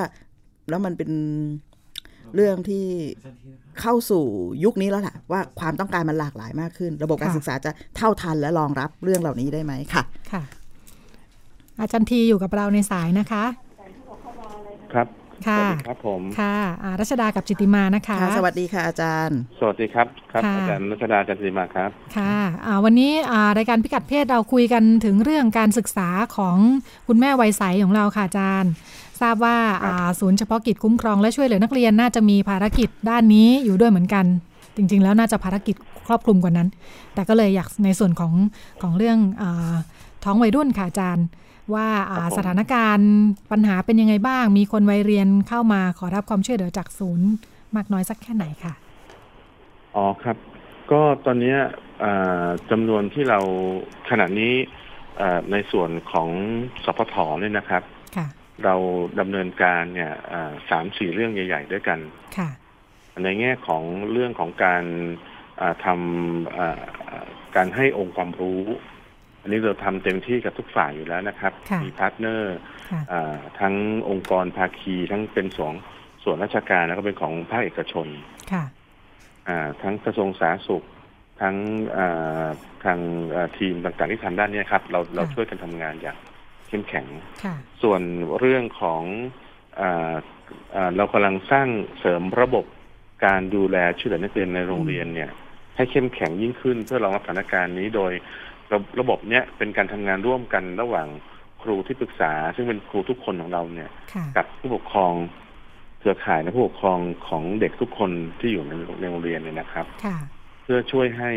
[0.70, 1.12] แล้วมันเป็น
[2.36, 2.86] เรื่องที่
[3.82, 4.24] เข้าสู่
[4.64, 10.44] ยุคนี้แล้วล่ะ ว่าความต้องการมันหลากหลายมากขึ้น ระบบการค่ะศึกษาจะเท่าทันและรองรับเรื่องเหล่านี้ได้ไหมค่ะค่ะ
[11.80, 13.44] อาจารย์ทีอยู่กับเราในสายนะคะ
[14.94, 15.08] ครับ
[15.48, 26.58] ค่ะสวัสดีครับผมค่ะอ่ารัชดากับจิตติมานะคะค่ะสวัสดีค่ะอาจารย์ สวัสดีครับครับค่ะอาจารย์รัชดาจันทรีมาครับค่ะอ่าวันนี้อ่ารายการพิกัดเพศเราคุยกันถึงเรื่องการศึกษาของ
[27.08, 28.72] คุณแม่วัยใสของเราค่ะอาจารย์
[29.22, 34.26] ทราบว่าอ่าศูนย์เฉพาะกิจคุ้มครองและช่วยเหลือนักเรียนน่าจะมีภารกิจด้านนี้อยู่ด้วยเหมือนกัน
[34.76, 35.76] จริง ๆ แล้วน่าจะภารกิจ
[36.08, 36.68] ครอบคลุมกว่านั้น
[37.14, 38.34] แต่ก็เลยอยากในส่วนของ
[38.82, 39.74] ของเรื่องอา
[40.24, 41.26] ท้องวัยรุ่นค่ะอาจารย์
[41.74, 43.10] ว่าอ่าครับผมสถานการณ์
[43.52, 47.30] ปัญหาเป็นยังไงบ้าง มีคนวัยเรียนเข้ามาขอรับความช่วยเหลือจากศูนย์
[47.76, 48.74] มากน้อยสักแค่ไหนค่ะ
[49.96, 50.38] อ๋อครับ
[50.92, 51.58] ก็ตอนเนี้ย
[52.04, 53.40] อ่าจำนวนที่เรา
[54.10, 54.54] ขณะนี้
[55.18, 56.30] เอ่อในส่วนของ
[56.84, 57.84] สพทเนี่ยนะครับ
[58.18, 58.28] ค่ะ
[58.64, 58.76] เรา
[59.20, 62.00] ดำเนินการเนี่ยเอ่อสามสี่เรื่องใหญ่ ๆ ด้วยกัน
[62.38, 62.50] ค่ะ
[63.24, 64.84] ในแง่ของเรื่องของการ
[65.60, 68.62] อ่าทำอ่าอ่าการให้องค์ความรู้
[69.44, 72.56] อันนี้เราทำเต็มที่กับทุกฝ่ายอยู่แล้วนะครับค่ะมี partner
[72.92, 73.76] ค่ะอ่าทั้ง
[74.10, 75.74] องค์กรภาคีทั้งเป็นสอง
[76.24, 78.08] ส่วนราชการแล้วก็เป็นของภาคเอกชน
[78.52, 78.64] ค่ะ
[79.48, 80.86] อ่าทั้งกระทรวงสาธารณสุข
[81.42, 81.56] ทั้ง
[81.98, 82.48] อ่า
[82.84, 83.00] ทาง
[83.36, 86.18] อ่าทีมต่างๆที่ทำด้านเนี้ยครับ เราเราช่วยกันทำงานอย่าง
[86.68, 87.06] เข้มแข็ง
[87.44, 88.02] ค่ะส่วน
[88.40, 89.04] เรื่องของ
[89.80, 90.14] อา
[90.76, 91.68] อ่าเรากำลังสร้าง
[92.00, 92.66] เสริมระบบ
[93.26, 95.32] การดูแลช่วยเหลือนักเรียนในโรงเรียนเนี่ย
[95.76, 98.14] ให้เข้มแข็งยิ่งขึ้นเพื่อรองรับสถานการณ์นี้โดย
[98.74, 101.08] ระระบบเนี้ยเป็นการทำงานร่วมกันระหว่าง
[101.62, 105.14] ครูที่ปรึกษา ซึ่งเป็นครูทุกคนของเราเนี่ยค่ะกับผู้ปกครอง
[106.00, 110.18] เครือข่ายและผู้ปกครองของเด็กทุกคนที่อยู่ในในโรงเรียนเนี่ยนะครับค่ะ
[110.64, 111.32] เพื่อช่วยให้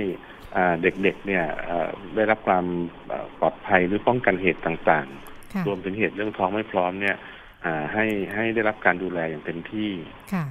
[0.57, 2.65] อ่าเด็กๆเนี่ยเอ่อได้รับความ
[3.09, 5.07] เอ่อปลอดภัยหรือป้องกันเหตุต่าง
[5.55, 7.17] ค่ะๆรวมถึงเหตุเรื่องท้องไม่พร้อมเนี่ย
[7.65, 9.91] อ่าให้ให้ได้รับการดูแลอย่างเต็มที่
[10.33, 10.45] ค่ะ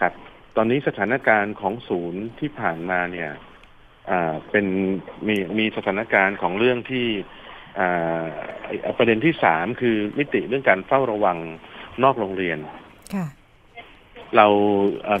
[0.00, 0.12] ครับ
[0.56, 3.36] ตอนนี้สถานการณ์ของศูนย์ที่ผ่านมาเนี่ยอ่า
[4.50, 4.66] เป็น
[5.28, 7.06] มีมีสถานการณ์ของเรื่องที่
[7.78, 8.22] อ่า
[8.82, 11.38] ไอ้ประเด็นที่สามคือมิติเรื่องการเฝ้าระวัง
[12.04, 12.58] นอกโรงเรียน
[13.14, 13.26] ค่ะ
[14.36, 14.46] เรา
[15.04, 15.14] เอ่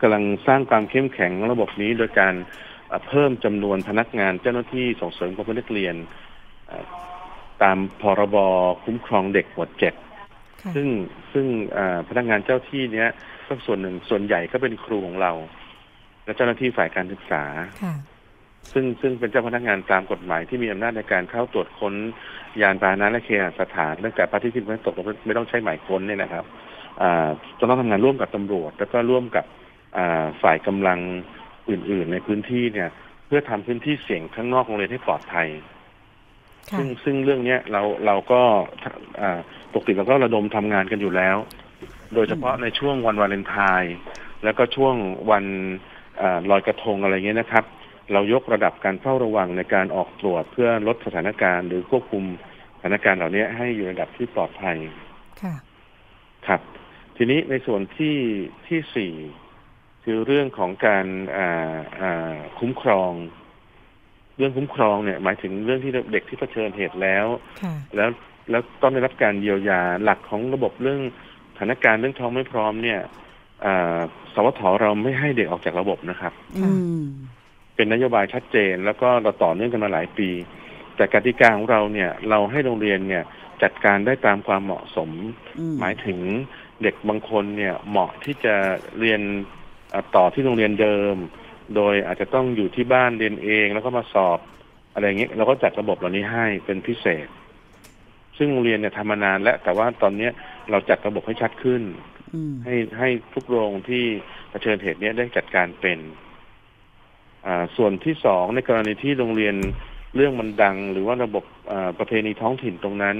[0.00, 2.34] กำลังสร้างความเข้มแข็งระบบนี้โดยการ
[2.88, 5.94] เอ่อเพิ่มจำนวนพนักงานเจ้าหน้าที่ส่งเสริมความเป็นนักเรียน
[6.66, 6.84] เอ่อ
[7.62, 8.36] ตามพรบ
[8.84, 9.94] คุ้มครองเด็กหมวดเจ็ด
[10.62, 10.88] ค่ะซึ่ง
[11.32, 13.08] ซึ่งเอ่อพนักงานเจ้าที่เนี้ย
[13.46, 15.32] ก็ส่วนหนึ่งส่วนใหญ่ก็เป็นครูของเรา
[16.24, 17.44] และเจ้าหน้าที่ฝ่ายการศึกษา
[17.82, 17.94] ค่ะ
[18.72, 21.94] ซึ่งซึ่งเป็นเจ้าพนักงานตามกฎหมายที่มีอำนาจในการเข้าตรวจค้น
[22.62, 24.94] ยานพาหนะและเคหสถานตั้งแต่พระอาที่ขึ้นไม่ตก
[25.26, 26.44] ไม่ต้องใช้หมายค้นเนี่ยนะครับ
[27.02, 29.44] อ่าจะต้องทำงานร่วมกับตำรวจ แล้วก็ร่วมกับ
[29.96, 30.98] อ่าฝ่ายกำลัง
[31.70, 32.88] อื่น ๆ ในพื้นที่เนี่ย
[33.26, 35.48] เพื่อทำพื้นที่เสี่ยงข้างนอกโรงเรียนให้ปลอดภัย
[36.70, 38.40] ค่ะซึ่งซึ่งเรื่องเนี้ยเราเราก็
[39.20, 39.38] อ่า
[39.72, 41.36] ปกติเราก็ระดมทำงานกันอยู่แล้ว
[42.14, 43.96] โดยเฉพาะในช่วงวันวาเลนไทน์
[44.44, 44.94] แล้วก็ช่วง
[45.30, 45.44] วัน
[46.20, 47.64] อาลอยกระทงอะไรเงี้ยนะครับ
[48.12, 52.24] เรายกระดับการเฝ้าระวังในการออกตรวจเพื่อลดสถานการณ์หรือควบคุม
[52.76, 54.76] สถานการณ์เหล่านี้ให้อยู่ในระดับที่ปลอดภัย
[55.42, 55.54] ค่ะ
[56.46, 56.60] ครับ
[57.16, 58.16] ทีนี้ในส่วนที่
[58.68, 59.12] ที่สี่
[60.04, 61.06] คือเรื่องของการ
[61.36, 63.12] อ่าอ่าคุ้มครอง
[64.36, 67.26] เรื่องคุ้มครองเนี่ย หมายถึงเรื่องที่เด็กที่เผชิญเหตุแล้ว
[67.62, 68.10] ค่ะแล้ว
[68.50, 71.00] แล้วต้องได้รับการเยียวยาหลักของระบบเรื่อง
[71.54, 73.00] สถานการณ์เรื่องท้องไม่พร้อมเนี่ย
[73.64, 73.98] อ่า
[74.34, 76.70] สวทเราไม่ให้เด็กออกจากระบบนะครับอื
[77.02, 77.04] ม
[77.78, 80.30] เป็นนโยบายชัดเจน แล้วก็เราต่อเนื่องกันมาหลายปี
[80.96, 83.24] แต่กติกาของเราเนี่ยเราให้โรงเรียนเนี่ย
[83.62, 85.10] จัดการได้ตามความเหมาะสม
[85.58, 86.18] อืมหมายถึง
[86.82, 88.54] เด็กบางคนเนี่ยเหมาะที่จะ
[89.00, 89.20] เรียน
[89.90, 91.16] เอ่อต่อที่โรงเรียนเดิม
[91.76, 94.38] โดยอาจจะต้องอยู่ที่บ้านเรียนเองแล้วก็มาสอบ
[94.92, 97.26] อะไรอย่างเงี้ยเราก็จัดระบบเหล่านี้ให้เป็นพิเศษ
[98.38, 100.32] ซึ่งโรงเรียนเนี่ยทำมานานแล้วแต่ว่าตอนเนี้ย
[100.70, 101.82] เราจัดระบบให้ชัดขึ้น
[102.34, 104.04] อืมให้ให้ทุกโรงที่
[104.50, 106.27] เผชิญเหตุเนี้ยได้จัดการเป็นอ่า
[107.76, 109.54] ส่วนที่สองในกรณีที่โรงเรียน
[110.16, 113.16] เรื่องมันดัง หรือว่าระบบอ่าประเพณีท้องถิ่นตรงนั้น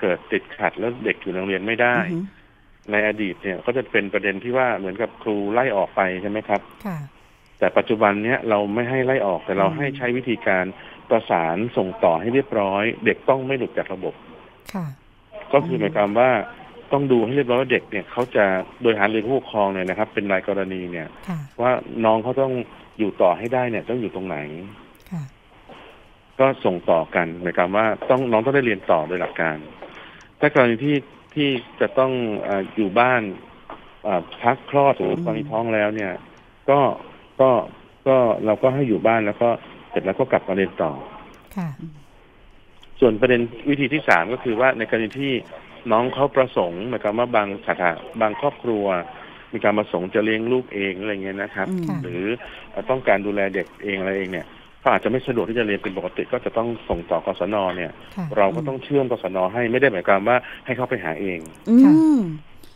[0.00, 2.38] เกิดติดขัดแล้วเด็กอยู่ในโรงเรียนไม่ได้อือฮึ
[2.92, 6.98] ในอดีตเนี่ยก็จะเป็นประเด็นที่ว่าเหมือนกับครูไล่ออกไปใช่ไหมครับค่ะ
[7.58, 10.64] แต่ปัจจุบันเนี้ยเราไม่ให้ไล่ออกแต่เราอืมให้ใช้วิธีการ
[11.10, 14.14] ประสานส่งต่อให้เรียบร้อย เด็กต้องไม่หลุดจากระบบ
[14.74, 14.86] ค่ะ
[15.52, 16.30] ก็คือหมายความว่า
[16.92, 18.44] ต้องดูให้เรียบร้อยว่าเด็กเนี่ยเขาจะ
[18.82, 21.72] โดยหารือผู้ปกครองเนี่ยนะครับ เป็นรายกรณีเนี่ยค่ะว่า
[22.04, 22.52] น้องเขาต้อง
[22.98, 24.38] อยู่ต่อให้ได้เนี่ยต้องอยู่ตรงไหน
[25.10, 25.22] ค่ะ
[26.40, 29.56] ก็ส่งต่อกันหมายความว่าต้องน้องต้องได้เรียนต่อโดยหลักการ
[30.40, 30.96] ถ้ากรณีที่
[31.34, 31.48] ที่
[31.80, 32.12] จะต้อง
[32.44, 33.22] เอออยู่บ้าน
[34.04, 36.12] เอ่อพักคลอดหรือตอนนี้ท้องแล้วเนี่ย
[36.70, 36.80] ก็
[37.40, 37.50] ก็
[38.08, 38.16] ก็
[38.46, 39.50] เราก็ให้อยู่บ้านแล้วก็
[39.90, 40.92] เสร็จแล้วก็กลับมาเรียนต่อ
[41.56, 41.68] ค่ะ
[43.00, 45.32] ส่วนประเด็นวิธีที่สามก็คือว่าในกรณีที่
[45.92, 48.84] น้องเขาประสงค์หมายความว่าบางสถานบางครอบครัว
[49.52, 52.24] มีการประสงค์จะเลี้ยงลูกเองอะไรเงี้ยนะครับอืมค่ะหรือ
[52.90, 54.46] ต้องการดูแลเด็กเองอะไรเองเนี่ย
[54.80, 60.36] เขาอาจจะไม่สะดวกที่จะเรียนเป็นปกติก็จะต้องส่งต่อกศนเนี่ยค่ะเราก็ต้องเชื่อมกศนให้ไม่ได้หมายความว่า
[60.66, 61.38] ให้เขาไปหาเอง
[61.68, 61.76] อื
[62.16, 62.20] ม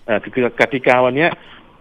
[0.07, 1.31] เอ่อคือกติกาวันเนี้ย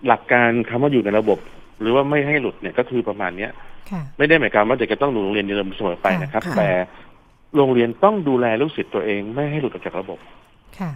[0.08, 1.39] หลักการคำว่าอยู่ในระบบ
[1.82, 3.52] หรือว่าไม่ให้หลุดเนี่ยก็คือประมาณเนี้ย
[3.91, 6.70] ค่ะไม่ได้หมายความว่าเด็กจะต้องอยู่โรงเรียนเดิมเสมอไปนะครับค่ะแต่
[7.56, 10.20] โรงเรียนต้องดูแลลูกศิษย์ตัวเองไม่ให้หลุดออกจากระบบ
[10.80, 10.91] ค่ะ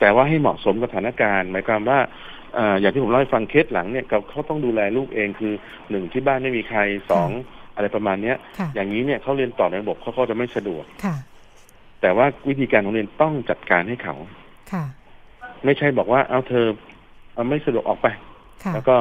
[0.00, 1.98] แต่ว่าให้เหมาะสมกับสถานการณ์ หมายความว่า
[2.35, 5.52] เอ่ออย่างที่ผมเล่าให้ฟังเคสหลังเนี่ยเขาเขาต้องดูแลลูกเองคือ
[5.90, 6.80] หนึ่งที่บ้านไม่มีใคร
[7.10, 7.30] สอง
[7.76, 11.16] อะไรประมาณเนี้ยค่ะอย่างนี้เนี่ยเขาเรียนต่อในระบบเขาก็จะไม่สะดวกค่ะ
[12.00, 14.14] แต่ว่าวิธีการของเรียนต้องจัดการให้เขา
[14.72, 14.84] ค่ะ
[15.64, 16.66] ไม่ใช่บอกว่าเอาเธอ
[17.34, 18.06] เอาไม่สะดวกออกไป
[18.64, 18.96] ค่ะแล้วก็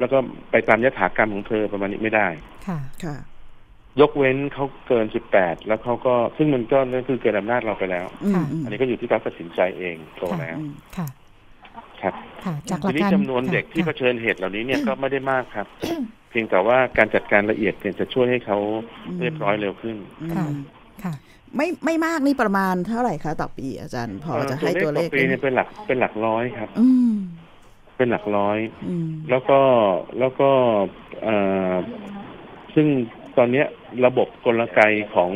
[0.00, 0.18] แล้วก็
[0.50, 2.28] ไปตามยถากรรมของเธอประมาณนี้ไม่ได้
[2.66, 3.16] ค่ะ ค่ะ
[4.00, 5.06] ยกเว้นเขาเกิน
[5.36, 10.58] 18แล้วเขาก็ซึ่งมันก็นั่นคือเกินอำนาจเราไปแล้วอืมอืมอันนี้ก็อยู่ที่การตัดสินใจเองโตแล้ว
[10.96, 11.06] ค่ะ
[12.06, 15.66] ครับค่ะจากหลัทีกนี้การจำนวนเด็กที่เผชิญเหตุเหล่านี้เนี่ยก็ไม่ได้มากครับ
[16.30, 18.58] เพียงแต่ว่าการจัดการละเอียดเนี่ยจะช่วยให้เขา
[19.20, 19.96] เรียบร้อยเร็วขึ้น
[20.36, 20.46] ค่ะ
[21.04, 21.14] ค่ะ
[21.56, 27.12] ไม่ไม่มากนี่ประมาณเท่าไหร่คะต่อปีอาจารย์พอจะให้ตัวเลขต่อปีเนี่ยเป็นหลักเป็นหลักร้อยครับ อืม
[27.96, 29.60] เป็นหลักร้อยอืมแล้วก็
[30.18, 30.50] แล้วก็
[31.22, 31.36] เอ่
[31.70, 31.74] อ
[32.74, 32.86] ซึ่ง
[33.38, 33.66] ตอนเนี้ย
[34.06, 34.80] ระบบกลไก
[35.14, 35.30] ของ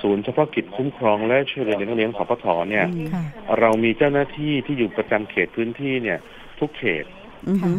[0.00, 3.24] ศูนย์เฉพาะกิจคุ้มครองและช่วยเหลือเด็กนักเรียนสพทเนี่ยค่ะ
[3.60, 6.18] เรามีเจ้าหน้าที่ที่อยู่ประจำเขตพื้นที่เนี่ย
[6.58, 7.04] ทุกเขต
[7.48, 7.72] อือฮึ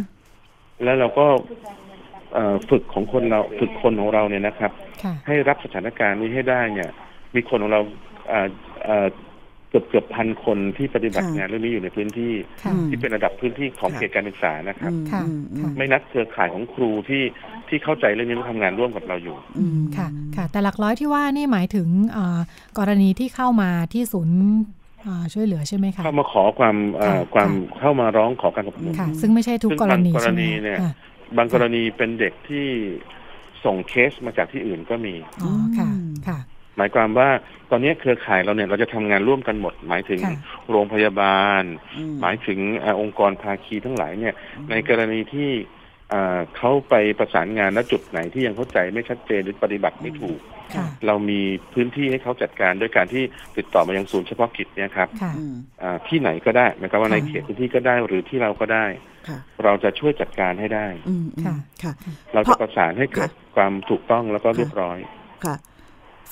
[0.84, 1.26] แล้วเราก็
[2.34, 4.72] เอ่อฝึกของคนเราฝึกคนของเราเนี่ยนะครับ
[5.04, 6.90] ค่ะให้รับสถานการณ์นี้ให้ได้เนี่ย
[7.36, 7.82] มีคนของเรา
[8.30, 8.48] เอ่อ
[8.86, 17.24] เอ่อเกือบเกือบพันคนที่ปฏิบัติงานเรื่องนี้อยู่ในพื้นที่ค่ะที่เป็นระดับพื้นที่ของเขตการศึกษานะครับอืมค่ะอืมอืมไม่นับเครือข่ายของครูที่
[17.70, 22.40] ที่เข้าใจเรื่องนี้และทำงานร่วมกับเราอยู่อืมค่ะค่ะ แต่หลักร้อยที่ว่านี่หมายถึงเอ่อ
[22.80, 24.38] กรณีที่เข้ามาที่ศูนย์
[25.02, 30.94] เอ่อช่วยเหลือใช่ไหมคะเข้ามาขอความเอ่อค่ะความเข้ามาร้องขอการสนับสนุนค่ะซึ่งไม่ใช่ทุกซึ่งกรณีบางกรใช่ไหมณีเนี่ยค่ะ
[31.38, 32.68] บางกรณีเป็นเด็กที่
[33.66, 35.14] ส่งเคสมาจากที่อื่นก็มี
[35.44, 35.90] อ๋อค่ะ
[36.28, 36.40] ค่ะ
[36.78, 37.30] หมายความว่า
[37.72, 40.38] ตอนนี้เครือข่ายเราเนี่ยเราจะทำงานร่วมกันหมด หมายถึงค่ะ
[40.72, 41.64] โรงพยาบาล
[41.98, 44.34] อืมหมายถึงเอ่อองค์กรภาคีทั้งหลายเนี่ย
[44.70, 45.52] ในกรณีที่
[46.10, 50.40] เอ่อเขาไปประสานงานณจุดไหนที่ยังเข้าใจไม่ชัดเจนหรือปฏิบัติไม่ถูก
[50.76, 51.42] ค่ะเรามี
[51.74, 53.24] พื้นที่ให้เขาจัดการด้วยการที่
[53.58, 58.86] ติดต่อมายังศูนย์เฉพาะกิจเนี่ยครับค่ะอืมอ่าที่ไหนก็ได้หมายความว่าในค่ะเขตพื้นที่ก็ได้หรือที่เราก็ได้
[59.28, 61.94] ค่ะเราจะช่วยจัดการให้ได้อืมอืมค่ะค่ะ
[62.34, 64.98] เราจะประสานให้เกิดค่ะความถูกต้องแล้วก็เรียบร้อย
[65.46, 65.56] ค่ะ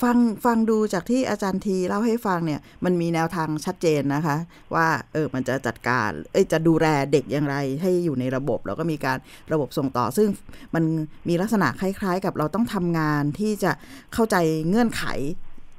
[0.02, 4.36] ฟังฟังดูจากที่อาจารย์ทีเล่าให้ฟังเนี่ย มันมีแนวทางชัดเจนนะคะ
[4.74, 9.18] ว่าเออมันจะจัดการ เอ้ยจะดูแลเด็กอย่างไร ให้อยู่ในระบบ แล้วก็มีการ
[9.52, 10.28] ระบบส่งต่อ ซึ่ง
[10.74, 10.84] มัน
[11.28, 13.72] มีลักษณะคล้าย ๆ กับเราต้องทำงานที่จะ
[14.14, 14.36] เข้าใจ
[14.68, 15.04] เงื่อนไข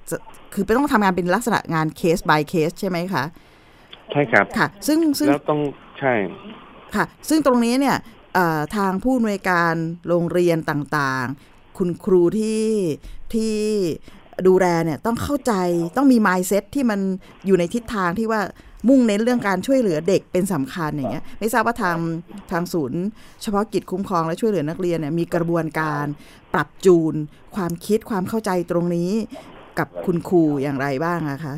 [0.09, 0.18] จะ
[0.53, 3.24] คือไม่ต้องทำงานเป็นลักษณะงานเคส by เคสใช่ไหมคะ
[4.11, 5.61] ใช่ครับค่ะ ซึ่งซึ่งแล้วต้อง
[5.99, 6.14] ใช่
[6.95, 7.97] ค่ะ ซึ่งตรงนี้เนี่ย
[8.34, 9.74] เอ่อทางผู้อำนวยการ
[10.07, 12.64] โรงเรียนต่างๆ คุณครูที่
[13.34, 13.54] ที่
[14.48, 15.54] ดูแลเนี่ยต้องเข้าใจ
[15.98, 17.00] ต้องมี mindset ที่มัน
[17.46, 18.42] อยู่ในทิศทางที่ว่า
[18.90, 21.98] มุ่งเน้นเรื่องการช่วยเหลือเด็กเป็นสำคัญอย่างเงี้ยไม่ทราบว่าทาง
[22.52, 23.02] ทางศูนย์
[23.42, 26.06] เฉพาะกิจคุ้มครองและช่วยเหลือนักเรียนเนี่ยมีกระบวนการ
[26.54, 27.14] ปรับจูน
[27.56, 29.12] ความคิดความเข้าใจตรงนี้
[29.80, 31.56] กับคุณครูอย่างไรบ้างอะคะ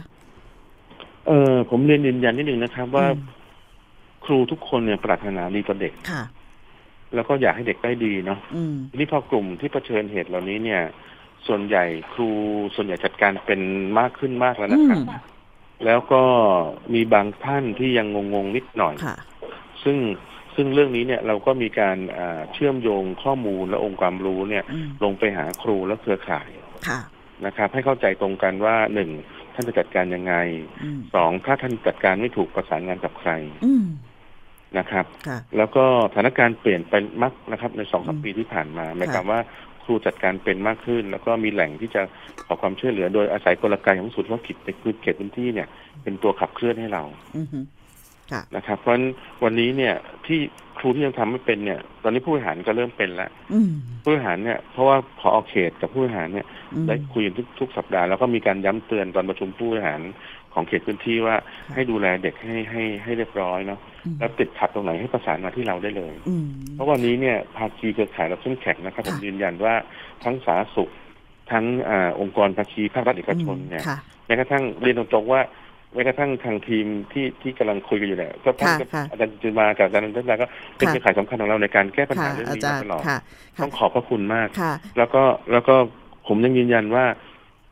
[1.27, 3.19] เออผมเรียนยืนยันนิดนึงนะครับว่าอืม
[4.25, 6.23] ครูทุกคนเนี่ยปรารถนาดีต่อเด็กค่ะ
[7.15, 10.81] แล้วก็อยากให้เด็กได้ดีเนาะอืมทีนี้พอกลุ่มที่เผชิญเหตุเหล่านี้เนี่ย
[11.47, 12.29] ส่วนใหญ่ครู
[12.75, 13.61] ส่วนใหญ่จัดการเป็น
[13.99, 15.05] มากขึ้นมากแล้วนะครับอืม
[15.85, 16.21] แล้วก็
[16.93, 19.17] มีบางท่านที่ยังงงๆนิดหน่อยค่ะ
[19.83, 19.97] ซึ่ง
[20.55, 26.49] ซึ่งเรื่องนี้เนี่ยเราก็มีการอ่าเชื่อมโยงข้อมูลและองค์ความรู้เนี่ยอืมลงไปหาครูและเครือข่าย
[26.87, 26.99] ค่ะ
[27.45, 29.09] นะครับ ให้เข้าใจตรงกันว่าหนึ่ง
[29.53, 30.35] ท่านจะจัดการยังไง
[30.83, 33.31] อืมสองถ้าท่านจัดการไม่ถูกประสานงานกับใคร
[33.65, 33.85] อืม
[34.79, 39.39] นะครับค่ะแล้วก็สถานการณ์เปลี่ยนไปมากนะครับ ในสองสามอืมปีที่ผ่านมาหมายค่ะความว่า
[39.83, 42.01] ครูจัดการเป็นมากขึ้น แล้วก็มีแหล่งที่จะ
[42.45, 45.67] ขอความช่วยเหลือ โดยอาศัยกลไกของศูนย์เฉพาะกิจในพื้นเขตพื้นที่เนี่ย
[46.03, 47.03] เป็นตัวขับเคลื่อนให้เรา
[47.37, 47.59] อือฮึ
[48.31, 49.05] ค่ะนะครับ เพราะฉะนั้น
[49.43, 49.93] วันนี้เนี่ย
[50.27, 50.39] ที่
[50.77, 53.71] ครูที่ยังทำไม่เป็นเนี่ย ตอนนี้ผู้บริหารก็เริ่มเป็นแล้วอืม
[54.03, 60.01] ผู้บริหารเนี่ยเพราะว่าพอเขตกับผู้บริหารเนี่ยอืมได้คุยกันทุกทุกสัปดาห์แล้วก็มีการย้ำเตือนตอนประชุมผู้บริหาร
[60.55, 66.45] ของเขตพื้นที่ว่าค่ะให้ดูแลเด็กให้ให้ให้เรียบร้อยเนาะอืมแล้วติดขัดตรงไหนให้ประสานมาที่เราได้เลยอืม
[66.75, 69.73] เพราะวันนี้เนี่ยภาคีเครือข่ายเราเข้มแข็งนะครับ ผมค่ะยืนยันว่า
[70.23, 70.89] ทั้งสาธารณสุข
[71.51, 75.41] ทั้งอาองค์กรภาคีภาครัฐเอกชนเนี่ยค่ะแม้กระทั่งเรียนตรงๆว่า
[75.93, 80.45] แม้กระทั่งทางทีมที่ที่กำลังคุยกันอยู่เนี่ยก็ท่านค่ะก็ค่ะอาจารย์จินมากับอาจารย์นันทนาก็
[80.77, 83.17] เป็นค่ะเครือข่ายสำคัญของเราในการแก้ปัญหาค่ะเรื่องอานี้จารมาย์ตลอดค่ะ
[83.61, 85.75] ต้องขอบพระคุณมากค่ะแล้วก็แล้วก็
[86.27, 87.05] ผมยังยืนยันว่า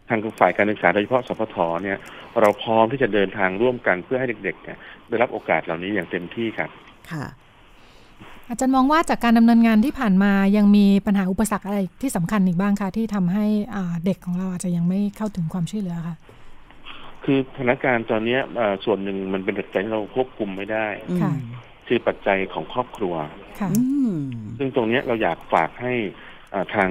[0.09, 1.97] ทางฝ่ายการศึกษาโดยเฉพาะสพทเนี่ย
[2.41, 4.77] เราพร้อมที่จะเดินทางร่วมกันเพื่อให้เด็กๆเนี่ย
[5.09, 6.69] ได้รับโอกาสเหล่านี้อย่างเต็มที่ครับ
[7.11, 7.25] ค่ะ
[8.49, 13.45] อาจารย์มองว่าจากการดำเนินงานที่ผ่านมายังมีปัญหาอุปสรรคอะไรที่สำคัญอีกบ้างคะที่ทำให้
[13.75, 16.15] อ่าเด็กของเราอาจจะยังไม่เข้าถึงความช่วยเหลือค่ะ
[17.23, 21.33] คือสถานการณ์ตอนเนี้ยเอ่อส่วนหนึ่งมันเป็นปัจจัยที่เราควบคุมไม่ได้อืมค่ะ
[21.87, 23.13] คือปัจจัยของครอบครัว
[23.59, 24.13] ค่ะอืม
[24.57, 25.93] ซึ่งตรงเนี้ยเราอยากฝากให้
[26.53, 26.89] อ่าทาง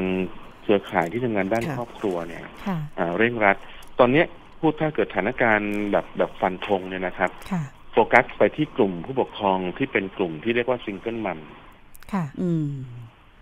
[0.63, 3.57] เครือข่ายที่ทำงานด้านค่ะครอบครัวเนี่ยค่ะอ่าเร่งรัด
[3.99, 4.27] ตอนเนี้ย
[4.61, 11.41] พูดถ้าเกิดสถานการณ์แบบแบบฟันธงเนี่ยนะครับค่ะโฟกัสไปที่กลุ่มผู้ปกครองที่เป็นกลุ่มที่เรียกว่า single mum
[12.13, 12.69] ค่ะ อืม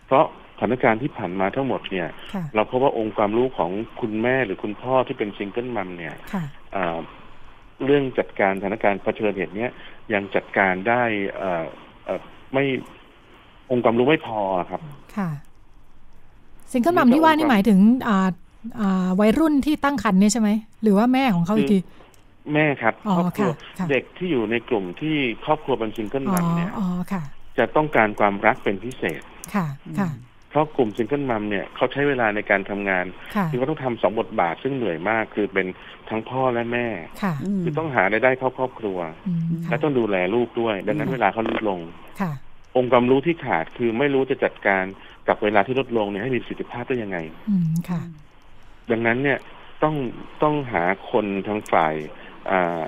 [0.06, 0.24] เพราะ
[0.56, 6.44] สถานการณ์ที่ผ่านมาทั้งหมดเนี่ยค่ะเราพบว่าองค์ความรู้ของคุณแม่หรือคุณพ่อที่เป็น single mum เนี่ยค่ะ
[6.76, 6.98] อ่า
[7.84, 9.70] เรื่องจัดการสถานการณ์เผชิญเหตุเนี้ย
[10.14, 11.02] ยังจัดการได้
[11.36, 11.66] เอ่อ
[12.04, 12.20] เอ่อ
[12.54, 12.64] ไม่
[13.70, 14.40] องค์ความรู้ไม่พอ
[14.70, 14.80] ครับ
[15.16, 15.30] ค่ะ
[16.72, 18.28] single mum ที่ว่านี่หมายถึงอ่า
[18.80, 20.50] อ่าวัยรุ่นที่ตั้งครรภ์เนี่ยใช่ไหม
[20.82, 21.78] หรือว่าแม่ของเขาอีกที
[22.54, 27.22] แม่ครับอ๋อครอบครัวค่ะค่ะเด็กที่อยู่ในกลุ่มที่ครอบครัวเป็นซิงเกิลอ๋อ mum เนี่ยอ๋อค่ะ
[27.58, 29.22] จะต้องการความรักเป็นพิเศษ
[29.54, 29.66] ค่ะ
[29.98, 30.10] ค่ะ
[30.50, 35.66] เพราะกลุ่ม single mum เนี่ยเขาใช้เวลาในการทำงานค่ะคือเขาต้องทำสองบทบาทซึ่งเหนื่อยมากคือเป็น
[36.10, 36.86] ทั้งพ่อและแม่
[37.22, 38.98] ค่ะคือต้องหารายได้เข้าครอบครัว
[39.28, 41.80] อืมและค่ะต้องดูแลลูกด้วย ดังนั้นเวลาเขาลดลง
[42.20, 42.32] ค่ะ
[42.76, 44.84] องค์ความรู้ที่ขาดคือไม่รู้จะจัดการ
[45.28, 47.18] กับเวลาที่ลดลงเนี่ยให้มีประสิทธิภาพได้ยังไง
[47.50, 48.00] อืมค่ะ
[48.90, 49.38] ดังนั้นเนี่ย
[49.82, 49.94] ต้อง
[50.42, 51.94] ต้องหาคนทางฝ่าย
[52.50, 52.84] อ่า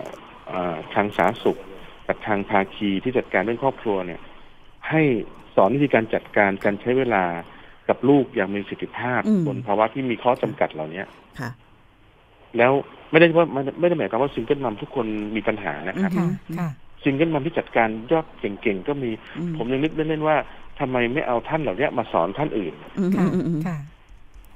[0.53, 1.59] อ่าทางสาธารณสุข
[2.07, 4.21] กับทางภาคีที่จัดการเรื่องครอบครัวเนี่ย
[4.91, 5.03] ให้
[5.57, 7.25] สอนวิธีการจัดการการใช้เวลา
[7.89, 11.03] กับลูกอย่างมีประสิทธิภาพอืมบนภาวะที่มีข้อจำกัดเหล่านี้
[11.41, 11.51] ค่ะ
[12.59, 12.73] แล้ว
[13.11, 15.07] ไม่ได้ว่าไม่ไม่ได้หมายความว่า single mum ทุกคน
[15.37, 16.29] มีปัญหานะครับค่ะ
[16.59, 16.69] ค่ะ
[17.03, 20.37] single mum ที่จัดการยอดเก่งๆก็มีอืมผมยังนึกเล่นๆว่า
[20.81, 23.79] ทำไมไม่เอาท่านเหล่านี้มาสอนท่านอื่นอืมค่ะอืมอืมค่ะ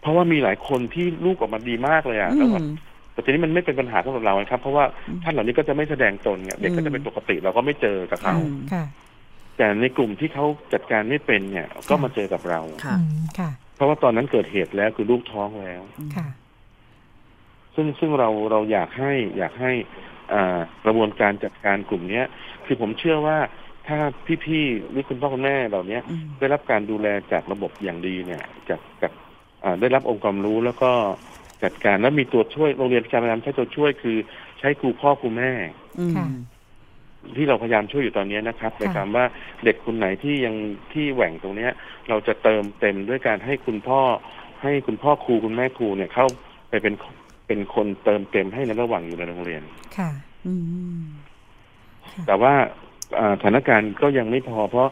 [0.00, 2.74] เพราะว่ามีหลายคนที่ลูกออกมาดีมากเลยอะแล้วแบบอืม
[3.12, 8.84] แต่ทีนี้มันไม่เป็นปัญหาสำหรับเราครับ เพราะว่าอืมท่านเหล่านี้ก็จะไม่แสดงตนเนี่ยเด็กก็จะเป็นปกติเราก็ไม่เจอกับเขาอืมค่ะ
[9.56, 15.82] แต่ในกลุ่มที่เขาจัดการไม่เป็นเนี่ย ก็มาเจอกับเราค่ะอืมค่ะ เพราะว่าตอนนั้นเกิดเหตุแล้วคือลูกท้องแล้ว
[16.16, 16.28] ค่ะ
[17.74, 19.72] ซึ่งซึ่งเราเราอยากให้อยากให้
[20.32, 22.26] อ่ากระบวนการจัดการกลุ่มเนี้ย
[22.66, 23.38] คือผมเชื่อว่า
[23.86, 23.98] ถ้า
[24.44, 29.12] พี่ๆหรือคุณพ่อคุณแม่เหล่าเนี้ยอืมได้รับการดูแลจากระบบอย่างดีเนี่ย จากจาก
[29.64, 30.90] อ่าได้รับองค์ความรู้แล้วก็
[31.62, 34.16] จัดการแล้วมีตัวช่วยโรงเรียนพยายามใช้ตัวช่วยคือ
[34.58, 35.52] ใช้ครูพ่อครูแม่
[36.00, 36.26] อืมค่ะ
[37.36, 39.24] ที่เราพยายามช่วยอยู่ตอนนี้นะครับค่ะในการว่า
[39.64, 40.54] เด็กคนไหนที่ยัง
[40.92, 41.72] ที่แหว่งตรงเนี้ย
[42.08, 44.00] เราจะเติมเต็มด้วยการให้คุณพ่อ
[44.62, 46.26] ให้คุณพ่อครูคุณแม่ครูเนี่ยเข้า
[46.68, 46.94] ไปเป็น
[47.46, 49.62] เป็นคนเติมเต็มให้ในระหว่างอยู่ในโรงเรียน
[49.96, 50.10] ค่ะ
[50.46, 50.54] อื
[50.98, 51.02] ม
[52.26, 52.68] แต่ว่าอ่า
[53.36, 54.90] สถานการณ์ก็ยังไม่พอ เพราะ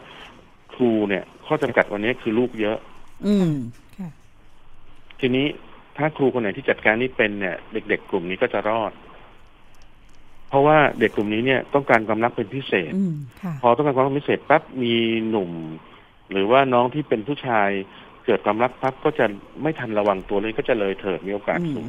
[0.73, 2.77] ครูเนี่ย ข้อจำกัดวันนี้คือลูกเยอะ
[3.27, 3.53] อืม
[3.97, 4.09] ค่ะ
[5.19, 5.45] ทีนี้
[5.97, 8.91] ถ้าครูคนไหนที่จัดการนี่เป็นเนี่ย เด็ก ๆ กลุ่มนี้ก็จะรอด
[10.49, 14.95] เพราะว่าเด็กกลุ่มนี้เนี่ยต้องการความรักเป็นพิเศษอืมค่ะพอต้องการความรักพิเศษปั๊บมี
[15.29, 15.51] หนุ่ม
[16.31, 17.69] หรือว่าน้องที่เป็นผู้ชาย
[18.25, 19.25] เกิดความรักปั๊บก็จะ
[19.61, 21.85] ไม่ทันระวังตัวเลยก็จะเลยเถิดมีโอกาสอืมสูง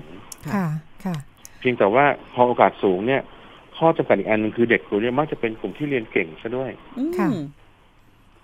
[0.54, 0.66] ค่ะ
[1.04, 1.16] ค่ะ
[1.60, 2.04] เพียงแต่ว่า
[2.34, 3.22] พอโอกาสสูงเนี่ย
[3.78, 7.28] ข้อจำกัดอีกอันหนึ่งคือเด็กกลุ่มนี้มักจะเป็นกลุ่มที่เรียนเก่งซะด้วยอืมค่ะ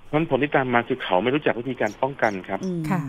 [0.06, 3.02] เพราะฉะนั้นผลที่ตามมาคือเขาไม่รู้จักวิธีการป้องกันครับอืมค่ะ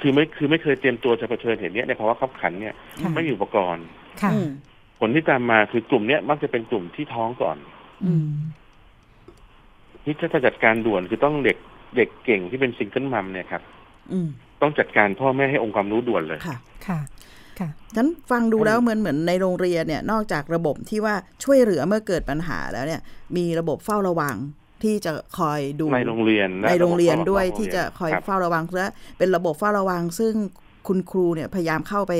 [0.00, 3.84] คือไม่คือไม่เคยเตรียมตัวจะเผชิญเหตุเนี้ยในภาวะขับขันเนี่ยค่ะไม่มีอุปกรณ์
[4.22, 4.48] ค่ะอืม
[5.00, 7.56] ผลที่ตามมาคือกลุ่มเนี้ยมักจะเป็นกลุ่มที่ท้องก่อน
[8.04, 8.30] อืม
[10.04, 11.58] นี่ถ้าจะจัดการด่วนคือต้องเด็ก
[11.96, 13.62] เด็กเก่งที่เป็นซิงเกิลมัมเนี่ยครับ
[14.12, 14.28] อืม
[14.62, 16.56] ต้องจัดการพ่อแม่ให้องค์ความรู้ด่วนเลยค่ะ
[16.86, 16.98] ค่ะ
[17.60, 23.00] ค่ะฉันฟังดูแล้วเหมือนเหมือนในโรงเรียนเนี่ยนอกจากระบบที่ว่าช่วยเหลือเมื่อเกิดปัญหาแล้วเนี่ย
[23.36, 24.36] มีระบบเฝ้าระวัง
[24.82, 28.88] ที่จะคอยดูในโรงเรียนและในโรงเรียนระบบด้วยของโรงเรียนที่จะคอยครับเฝ้าระวังและ
[29.18, 30.34] เป็นระบบเฝ้าระวัง ซึ่ง
[30.88, 32.12] คุณครูเนี่ยพยายามเข้าไป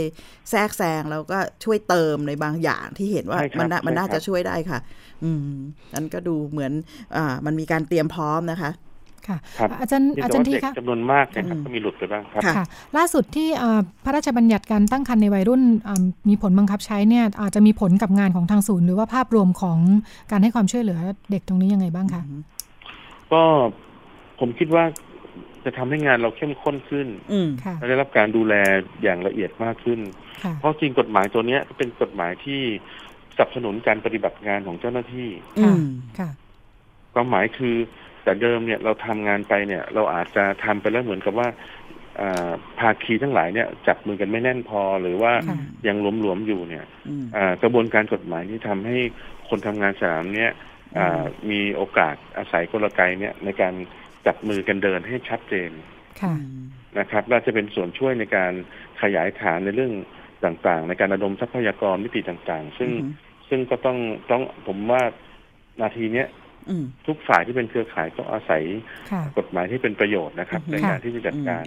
[0.50, 4.78] แทรกแซงแล้วก็ช่วยเติมในบางอย่างที่เห็นว่าใช่ครับมันน่ามันน่าใช่ครับจะช่วยได้ค่ะ
[5.24, 5.56] อืม
[5.94, 6.72] นั้นก็ดูเหมือน
[7.16, 8.70] อ่ามันมีการเตรียมพร้อมนะคะ
[9.28, 12.64] ค่ะครับอาจารย์เพียงอาแต่จารย์ว่าทีเด็กคะจำนวนมากนะครับอืมก็มีหลุดไปบ้างครับค่ะค่ะ
[12.96, 19.78] ล่าสุดที่อ่าพระราชบัญญัติการตั้งครรภ์ในวัยรุ่นอ่ามีผลบังคับใช้เนี่ยอาจจะมีผลกับงานของทางศูนย์ หรือว่าภาพรวมของ
[20.30, 20.98] การให้ความช่วยเหลือ
[21.30, 22.22] เด็กตรงนี้ยังไงบ้างคะ
[23.32, 23.42] ก็
[24.40, 24.84] ผมคิดว่า
[25.64, 28.54] จะทำให้งานเราเข้มข้นขึ้นอืมค่ะและได้รับการดูแล
[29.02, 30.00] อย่างละเอียดมากขึ้น
[30.44, 32.60] ค่ะเพราะจริงกฎหมายตัวเนี้ยเป็นกฎหมายที่
[33.36, 35.84] สนับสนุนการปฏิบัติงานของเจ้าหน้าที่อืค่ะม
[36.18, 36.28] ค่ะ
[37.14, 37.76] ความหมายคือ
[38.28, 41.48] แต่เดิมเนี่ยเราทำงานไปเนี่ย เราอาจจะทำไปแล้วเหมือนกับว่า
[42.20, 45.58] อ่าภาคีทั้งหลายเนี่ยจับมือกันไม่แน่นพอหรือว่าค่ะ
[45.88, 48.98] ยังหลวมๆอยู่เนี่ยอืมอ่ากระบวนการกฎหมายที่ทำให้
[49.48, 50.50] คนทำงานสนามเนี่ย
[50.98, 53.74] อ่ามีโอกาสอาศัยกลไกเนี่ยในการ
[54.26, 55.70] จับมือกันเดินให้ชัดเจน
[56.22, 56.34] ค่ะ
[56.98, 58.52] นะครับน่าจะเป็นส่วนช่วยในการ
[59.02, 59.92] ขยายฐานในเรื่อง
[60.44, 63.12] ต่างๆ ในการระดมทรัพยากรมิติต่างๆ ซึ่งอืม
[63.48, 63.98] ซึ่งก็ต้อง
[64.30, 65.02] ต้องผมว่า
[65.82, 66.47] นาทีเนี้ยอืม
[67.06, 68.62] ทุกฝ่ายที่เป็นเครือข่ายต้องอาศัย
[69.12, 71.66] ค่ะกฎหมายที่เป็นประโยชน์นะครับอือฮึในการที่จะจัดการ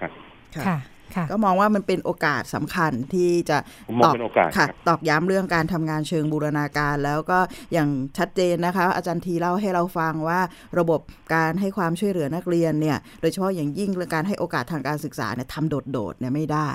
[0.00, 0.12] ครับ
[0.56, 0.78] ค่ะค่ะ
[1.16, 7.38] ค่ะก็มองว่ามันเป็นโอกาสสำคัญที่จะผมมองเป็นโอกาสค่ะครับตอกย้ำเรื่องการทำงานเชิงบูรณาการ แล้วก็
[7.72, 7.88] อย่าง
[8.18, 10.40] ชัดเจนนะคะ อาจารย์ทีเล่าให้เราฟังว่า
[10.78, 11.00] ระบบ
[11.34, 16.70] การให้ความช่วยเหลือนักเรียนเนี่ยโดยเฉพาะอย่างยิ่งเรื่องการให้โอกาสทางการศึกษาเนี่ยทำโดดๆเนี่ยไม่ได้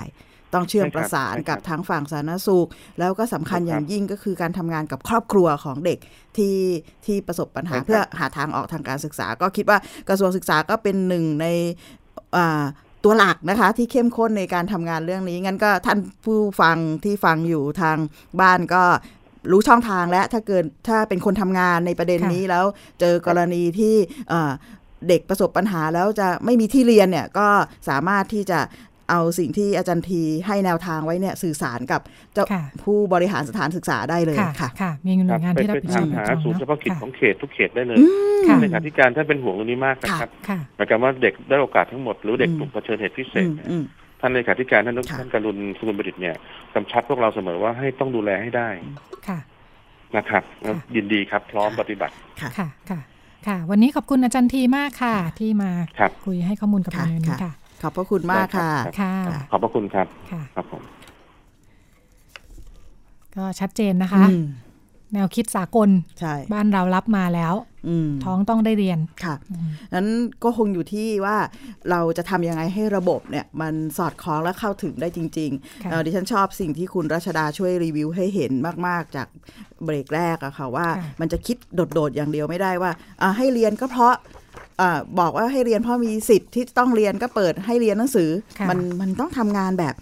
[0.54, 5.98] ต้องเชื่อมประสานกับทั้งฝั่งสาธารณสุข แล้วก็สำคัญอย่างยิ่งก็คือการทำงานกับครอบครัวของเด็ก
[6.36, 6.56] ที่
[7.06, 9.78] ที่ประสบปัญหาเพื่อหาทางออกทางการศึกษา ก็คิดว่า
[10.08, 11.46] กระทรวงศึกษาก็เป็นหนึ่งใน
[12.36, 12.64] อ่า
[13.04, 17.96] ตัวหลักนะคะที่เข้มข้นในการทำงานเรื่องนี้ งั้นก็ท่านผู้ฟังที่ฟังอยู่ทาง
[18.40, 18.82] บ้านก็
[19.50, 22.64] รู้ช่องทางแล้วถ้าเกิดถ้าเป็นคนทำงานในประเด็นค่ะนี้แล้ว
[23.00, 23.94] เจอกรณีที่
[24.28, 24.52] เอ่อ
[25.08, 27.48] เด็กประสบปัญหาแล้วจะไม่มีที่เรียนเนี่ยก็
[27.88, 28.60] สามารถที่จะ
[29.10, 32.00] เอาสิ่งที่อาจารย์ทีให้แนวทางไว้เนี่ยสื่อสารกับ
[32.34, 38.04] เจ้าค่ะผู้บริหารสถานศึกษาได้เลยค่ะค่ะค่ะมีหน่วยงานไปที่รับไปผิดชถาอมบหาโดยตรงศูนย์เฉพาะกิจค่ะของเขตทุกเขตได้เลยอื
[38.40, 43.84] มค่ะในขณะที่การท่านเป็นห่วงเรื่องนี้มากนะครับค่ะหมายความว่าเด็กได้โอกาสทั้งหมดหรือเด็กอืมกลุ่มเผชิญเหตุพิเศอืษมเนี่ยอืม
[44.20, 46.34] ท่านในขาธิการท่านค่ะท่านการุณสุกุลประดิษฐ์เนี่ย
[46.74, 48.68] กำชับพวกเราเสมอว่าให้ต้องดูแลให้ได้
[49.28, 49.38] ค่ะ
[50.16, 53.00] นะครับแล้วยินดีครับพร้อมปฏิบัติค่ะค่ะค่ะ
[53.46, 57.52] ค่ะ วันนี้ขอบคุณอาจารย์ทีมากค่ะ ที่มาครับคุยให้ข้อมูลกับเราค่ะในวันนี้ค่ะค่ะ
[57.84, 60.82] ขอบพระคุณมากค่ะได้รับค่ะ ขอบพระคุณครับค่ะครับผม
[63.36, 64.44] ก็ชัดเจนนะคะอืม
[65.14, 65.88] แนวคิดสากล
[66.20, 67.54] ใช่บ้านเรารับมาแล้ว
[67.88, 69.34] อืมท้องต้องได้เรียน ค่ะ
[69.94, 70.08] นั้น
[70.44, 71.36] ก็คงอยู่ที่ว่า
[71.90, 75.50] เราจะทำยังไงให้ระบบเนี่ยมันสอดคล้องและเข้าถึงได้จริง
[75.84, 78.52] ค่ะๆเอ่อดิฉันชอบสิ่งที่คุณรัชดาช่วยรีวิวให้เห็น
[78.86, 79.28] มากๆจาก
[79.84, 82.90] เบรกแรกอะค่ะว่าค่ะมันจะคิดโดดๆอย่างเดียวไม่ได้ว่า
[83.22, 84.63] อ่าให้เรียนก็เพราะอ่า
[85.20, 89.94] บอกว่าให้เรียนเพราะมีสิทธิ์ที่ต้องเรียนก็เปิดให้เรียนหนังสือค่ะมันมันต้องทำงานแบบ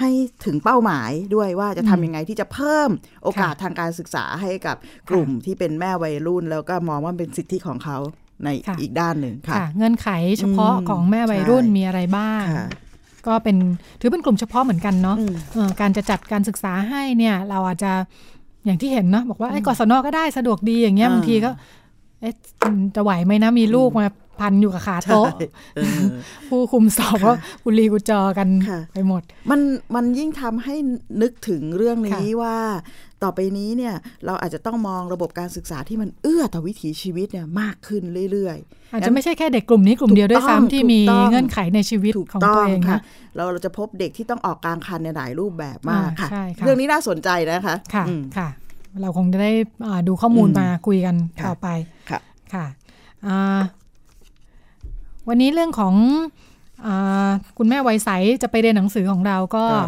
[0.00, 0.10] ให้
[0.46, 2.90] ถึงเป้าหมายด้วยว่าจะทำยังไงที่จะเพิ่ม
[3.22, 4.76] โอกาสทางการศึกษาให้กับ
[5.10, 7.98] กลุ่มที่เป็นแม่วัยรุ่น แล้วก็มองว่าเป็นสิทธิของเขา
[8.44, 10.08] ในค่ะอีกด้านหนึ่งค่ะค่ะ เงื่อนไข
[10.38, 12.68] เฉพาะอืมของแม่วัยรุ่นใช่มีอะไรบ้างค่ะ
[13.26, 13.56] ก็เป็น
[14.00, 17.92] ถือเป็นกลุ่มเฉพาะเหมือนกันเนาะอืมเอ่อการจะจัดการศึกษาให้เนี่ยเราอาจจะ
[18.64, 21.50] อย่างที่เห็นเนาะบอกว่าไอ้ยกศนก็ได้สะดวกดีอย่างเงี้ยอ่าบางทีก็
[22.20, 22.34] เอ๊ะ
[22.94, 24.06] จะไหวไหมนะมีลูกมา
[24.40, 26.02] พันอยู่กับขาโต๊ะใช่เออ
[26.48, 27.32] ผู้คุมสอบก็
[27.64, 29.60] กุลีกุจอกันค่ะไปหมด มัน
[29.94, 30.74] มันยิ่งทำให้
[31.22, 32.56] นึกถึงเรื่องนี้ค่ะว่า
[33.22, 33.94] ต่อไปนี้เนี่ย
[34.26, 38.02] เราอาจจะต้องมองระบบการศึกษาที่มันเอื้อต่อวิถีชีวิตเนี่ยมากขึ้น
[38.32, 43.02] เรื่อยๆ อาจจะไม่ใช่แค่เด็กกลุ่มนี้กลุ่มเดียวด้วยถูกต้องซ้ำที่มีถูกต้องเงื่อนไขในชีวิตถูกของต้ตัวองเองค่ะนะ
[43.36, 48.48] เราเราจะพบเด็กที่ต้องออกกลางคันในหลายรูปแบบมากอ่าค่ะใช่ค่ะ เรื่องนี้น่าสนใจนะคะค่ะอืมค่ะ
[49.02, 49.52] เราคงจะได้
[49.86, 51.68] อ่าดูข้อมูลอืมมาคุยกันค่ะต่อไป
[52.10, 52.20] ค่ะ
[52.54, 52.66] ค่ะ
[53.26, 53.60] อ่า
[55.28, 55.94] วันนี้เรื่องของ
[56.86, 58.10] อาคุณแม่วัยใส
[58.42, 59.80] จะไปเรียนหนังสือของเราก็ก็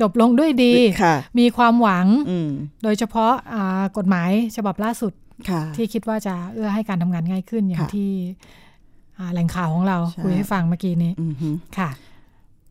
[0.00, 0.72] จบลงด้วยดี
[1.02, 2.50] ค่ะมีความหวังอืม
[2.82, 5.12] โดยเฉพาะอ่ากฎหมายฉบับล่าสุด
[5.50, 8.12] ค่ะที่คิดว่าจะเอื้อให้การทำงานง่ายขึ้นอย่างค่ะที่
[9.18, 11.90] อ่าแหล่งข่าวของเราใช่คุยให้ฟังเมื่อกี้นี้อือฮึค่ะ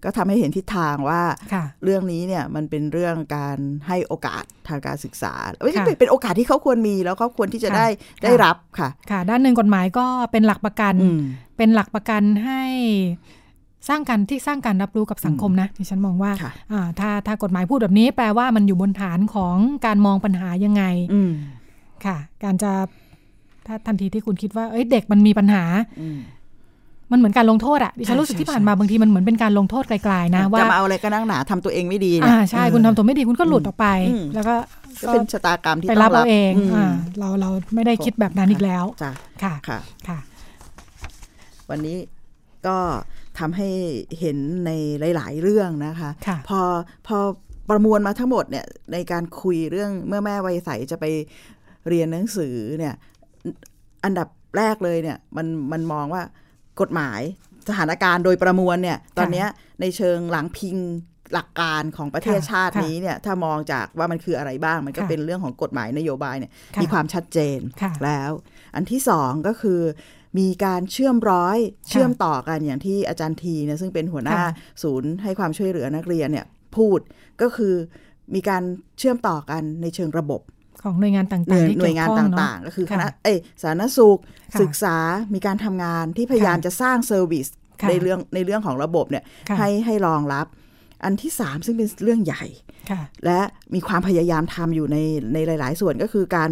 [0.04, 1.22] ก็ทำให้เห็นทิศทางว่า
[1.54, 5.34] ค่ะเรื่องนี้เนี่ยมันเป็นเรื่องการให้โอกาสทางการศึกษา
[5.64, 7.88] ไม่ใช่ค่ะเป็นเป็นโอกาสที่เขาควรมีแล้วเขาควรที่จะค่ะได้
[8.22, 11.22] ได้ค่ะรับค่ะ ค่ะ ด้านหนึ่งกฎหมายก็เป็นหลักประกันอืม
[11.58, 12.64] เป็นหลักประกันให้
[13.90, 20.84] สร้างการที่สร้างการรับรู้กับสังคมนะที่ฉันมองว่าค่ะอ่าถ้าถ้ากฎหมายพูดแบบนี้แปลว่ามันอยู่บนฐานของการมองปัญหายังไง
[21.14, 21.32] อืม
[22.06, 22.72] ค่ะ การจะ
[23.68, 25.64] ถ้าทันทีที่คุณคิดว่าเอ้ยเด็กมันมีปัญหา
[26.02, 26.08] อื
[27.10, 34.56] มมันเหมือนการลงโทษอะดิฉันใช่รู้สึกใช่ที่ผ่านมาใช่บางทีมันเหมือนเป็นการลงโทษไกลๆนะว่าจะมาเอาอะไรก็นั่งหนาทำตัวเองไม่ดีเนี่ยอ่าใช่คุณทำตัวไม่ดีคุณก็หลุดออกไปอืมแล้วก็
[35.08, 36.88] ก็เป็นชะตากรรมที่ไปต้รัอบงรัเอาบเองมอ่า
[37.20, 39.12] เราเราไม่ได้คิดแบบนั้นอีกแล้วจ้ะ
[39.44, 40.20] ค่ะค่ะค่ะ
[41.70, 41.98] วันนี้
[42.68, 42.78] ก็
[43.40, 43.70] ทำให้
[44.20, 44.72] เห็นใน
[45.16, 46.62] หลาย ๆ เรื่องนะคะค่ะพอ
[47.08, 47.18] พอ
[47.70, 51.06] ประมวลมาทั้งหมดเนี่ยในการคุยเรื่องเมื่อแม่วัยใสจะไป
[51.88, 52.94] เรียนหนังสือเนี่ย
[54.04, 56.24] อันดับแรกเลยเนี่ย มันมันมองว่า
[56.82, 57.22] กฎหมาย
[57.70, 59.48] สถานการณ์โดยประมวลเนี่ย ตอนเนี้ย
[59.82, 60.78] ในเชิงหลังพิง
[61.34, 68.32] หลักการของประเทศค่ะชาติค่ะนี้เนี่ย ถ้ามองจากว่ามันคืออะไรบ้าง มันก็ค่ะเป็นเรื่องของกฎหมายนโยบายเนี่ยค่ะมีความชัดเจนค่ะแล้ว
[68.76, 69.82] อันที่สองก็คือ
[70.40, 71.58] มีการเชื่อมร้อย
[71.90, 74.52] เชื่อมต่อกันอย่างที่อาจารย์ทีเนี่ยซึ่งเป็นหัวหน้าค่ะ
[74.84, 77.00] ศูนย์ให้ความช่วยเหลือนักเรียนเนี่ยพูด
[77.42, 77.74] ก็คือ
[78.36, 78.64] มีการ
[79.00, 80.42] เชื่อมต่อกันในเชิงระบบ
[80.84, 84.20] ของหน่วยงานต่างหน่วยๆที่หน่วยงานเกี่ยวข้อต่างๆ ก็คือคณะค่ะเอยสาธารณสุข
[84.54, 84.96] ค่ะศึกษา
[85.34, 87.48] มีการทำงานที่พยายามค่ะจะสร้างเซอร์วิส
[87.82, 90.48] ค่ะในเรื่องในเรื่องของระบบเนี่ยค่ะให้ให้รองรับ
[91.04, 92.44] อันที่สามซึ่งเป็นเรื่องใหญ่
[92.90, 93.40] ค่ะและ
[93.74, 94.98] มีความพยายามทำอยู่ใน
[95.34, 96.50] ในหลาย ๆ ส่วนก็คือการ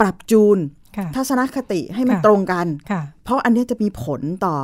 [0.00, 0.58] ปรับจูน
[0.96, 4.56] ค่ะทัศนคติให้มันค่ะตรงกันค่ะเพราะอันเนี้ยจะมีผลต่อ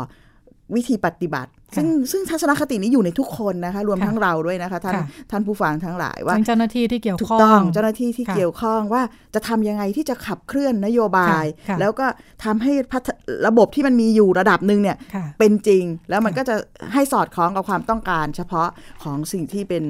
[0.75, 9.03] วิธีปฏิบัติ ซึ่งซึ่งทัศนคตินี้อยู่ในทุกคนนะคะ รวมค่ะทั้งเราด้วยนะคะ ท่านค่ะท่านผู้ฟังทั้งหลายว่าทั้งเจ้าหน้าที่ที่เกี่ยวถูกข้องต้องเจ้าหน้าที่ที่ค่ะเกี่ยวข้องว่า
[9.35, 12.07] จะทำยังไงที่จะขับเคลื่อนนโยบายค่ะค่ะแล้วก็
[12.45, 13.09] ทำให้พัฒ
[13.47, 16.55] ระบบที่มันมีอยู่ระดับหนึ่งเนี่ยค่ะเป็นจริง แล้วมันก็จะ
[16.95, 18.69] ให้สอดคล้องกับความต้องการเฉพาะ
[19.03, 19.85] ของสิ่งที่เป็น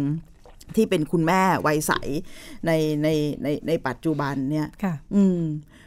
[0.77, 1.93] ที่เป็นคุณแม่วัยใส
[2.67, 2.71] ใน
[3.03, 3.09] ใน
[3.43, 5.41] ในในปัจจุบันเนี่ยค่ะ อืม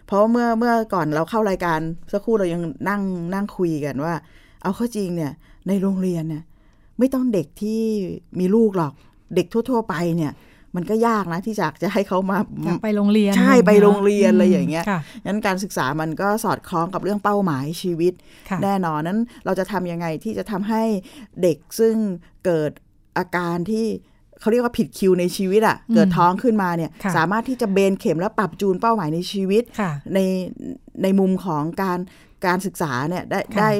[0.07, 1.79] เพราะเมื่อเมื่อก่อนเราเข้ารายการ
[2.11, 3.01] สักครู่เรายังนั่ง
[3.33, 4.13] นั่งคุยกันว่า
[4.63, 5.31] เอาเข้าจริงเนี่ย
[5.69, 6.43] ในโรงเรียนเนี่ย
[6.99, 7.81] ไม่ต้องเด็กที่
[8.39, 8.93] มีลูกหรอก
[9.35, 10.33] เด็กทั่ว ๆ ไปเนี่ย
[10.75, 18.13] มันก็ยากนะที่จะจะให้เขามาอยากไปโรงเรียน ใช่ไปโรงเรียนอืมอะไรอย่างเงี้ยค่ะงั้นการศึกษามันก็สอดคล้องกับเรื่องเป้าหมายชีวิต
[18.49, 20.83] ค่ะแน่นอนนั้นเราจะทำยังไงที่จะทำให้
[21.41, 21.95] เด็กซึ่ง
[22.45, 22.71] เกิด
[23.17, 23.85] อาการที่
[24.39, 30.19] เขาเรียกว่าผิดคิวในชีวิตอะ่ะอืมเกิดท้องขึ้นมาเนี่ยค่ะสามารถที่จะเบนเข็มและปรับจูนเป้าหมายในชีวิตค่ะใน
[31.03, 31.99] ในมุมของการ
[32.45, 33.71] การศึกษาเนี่ยได้ได้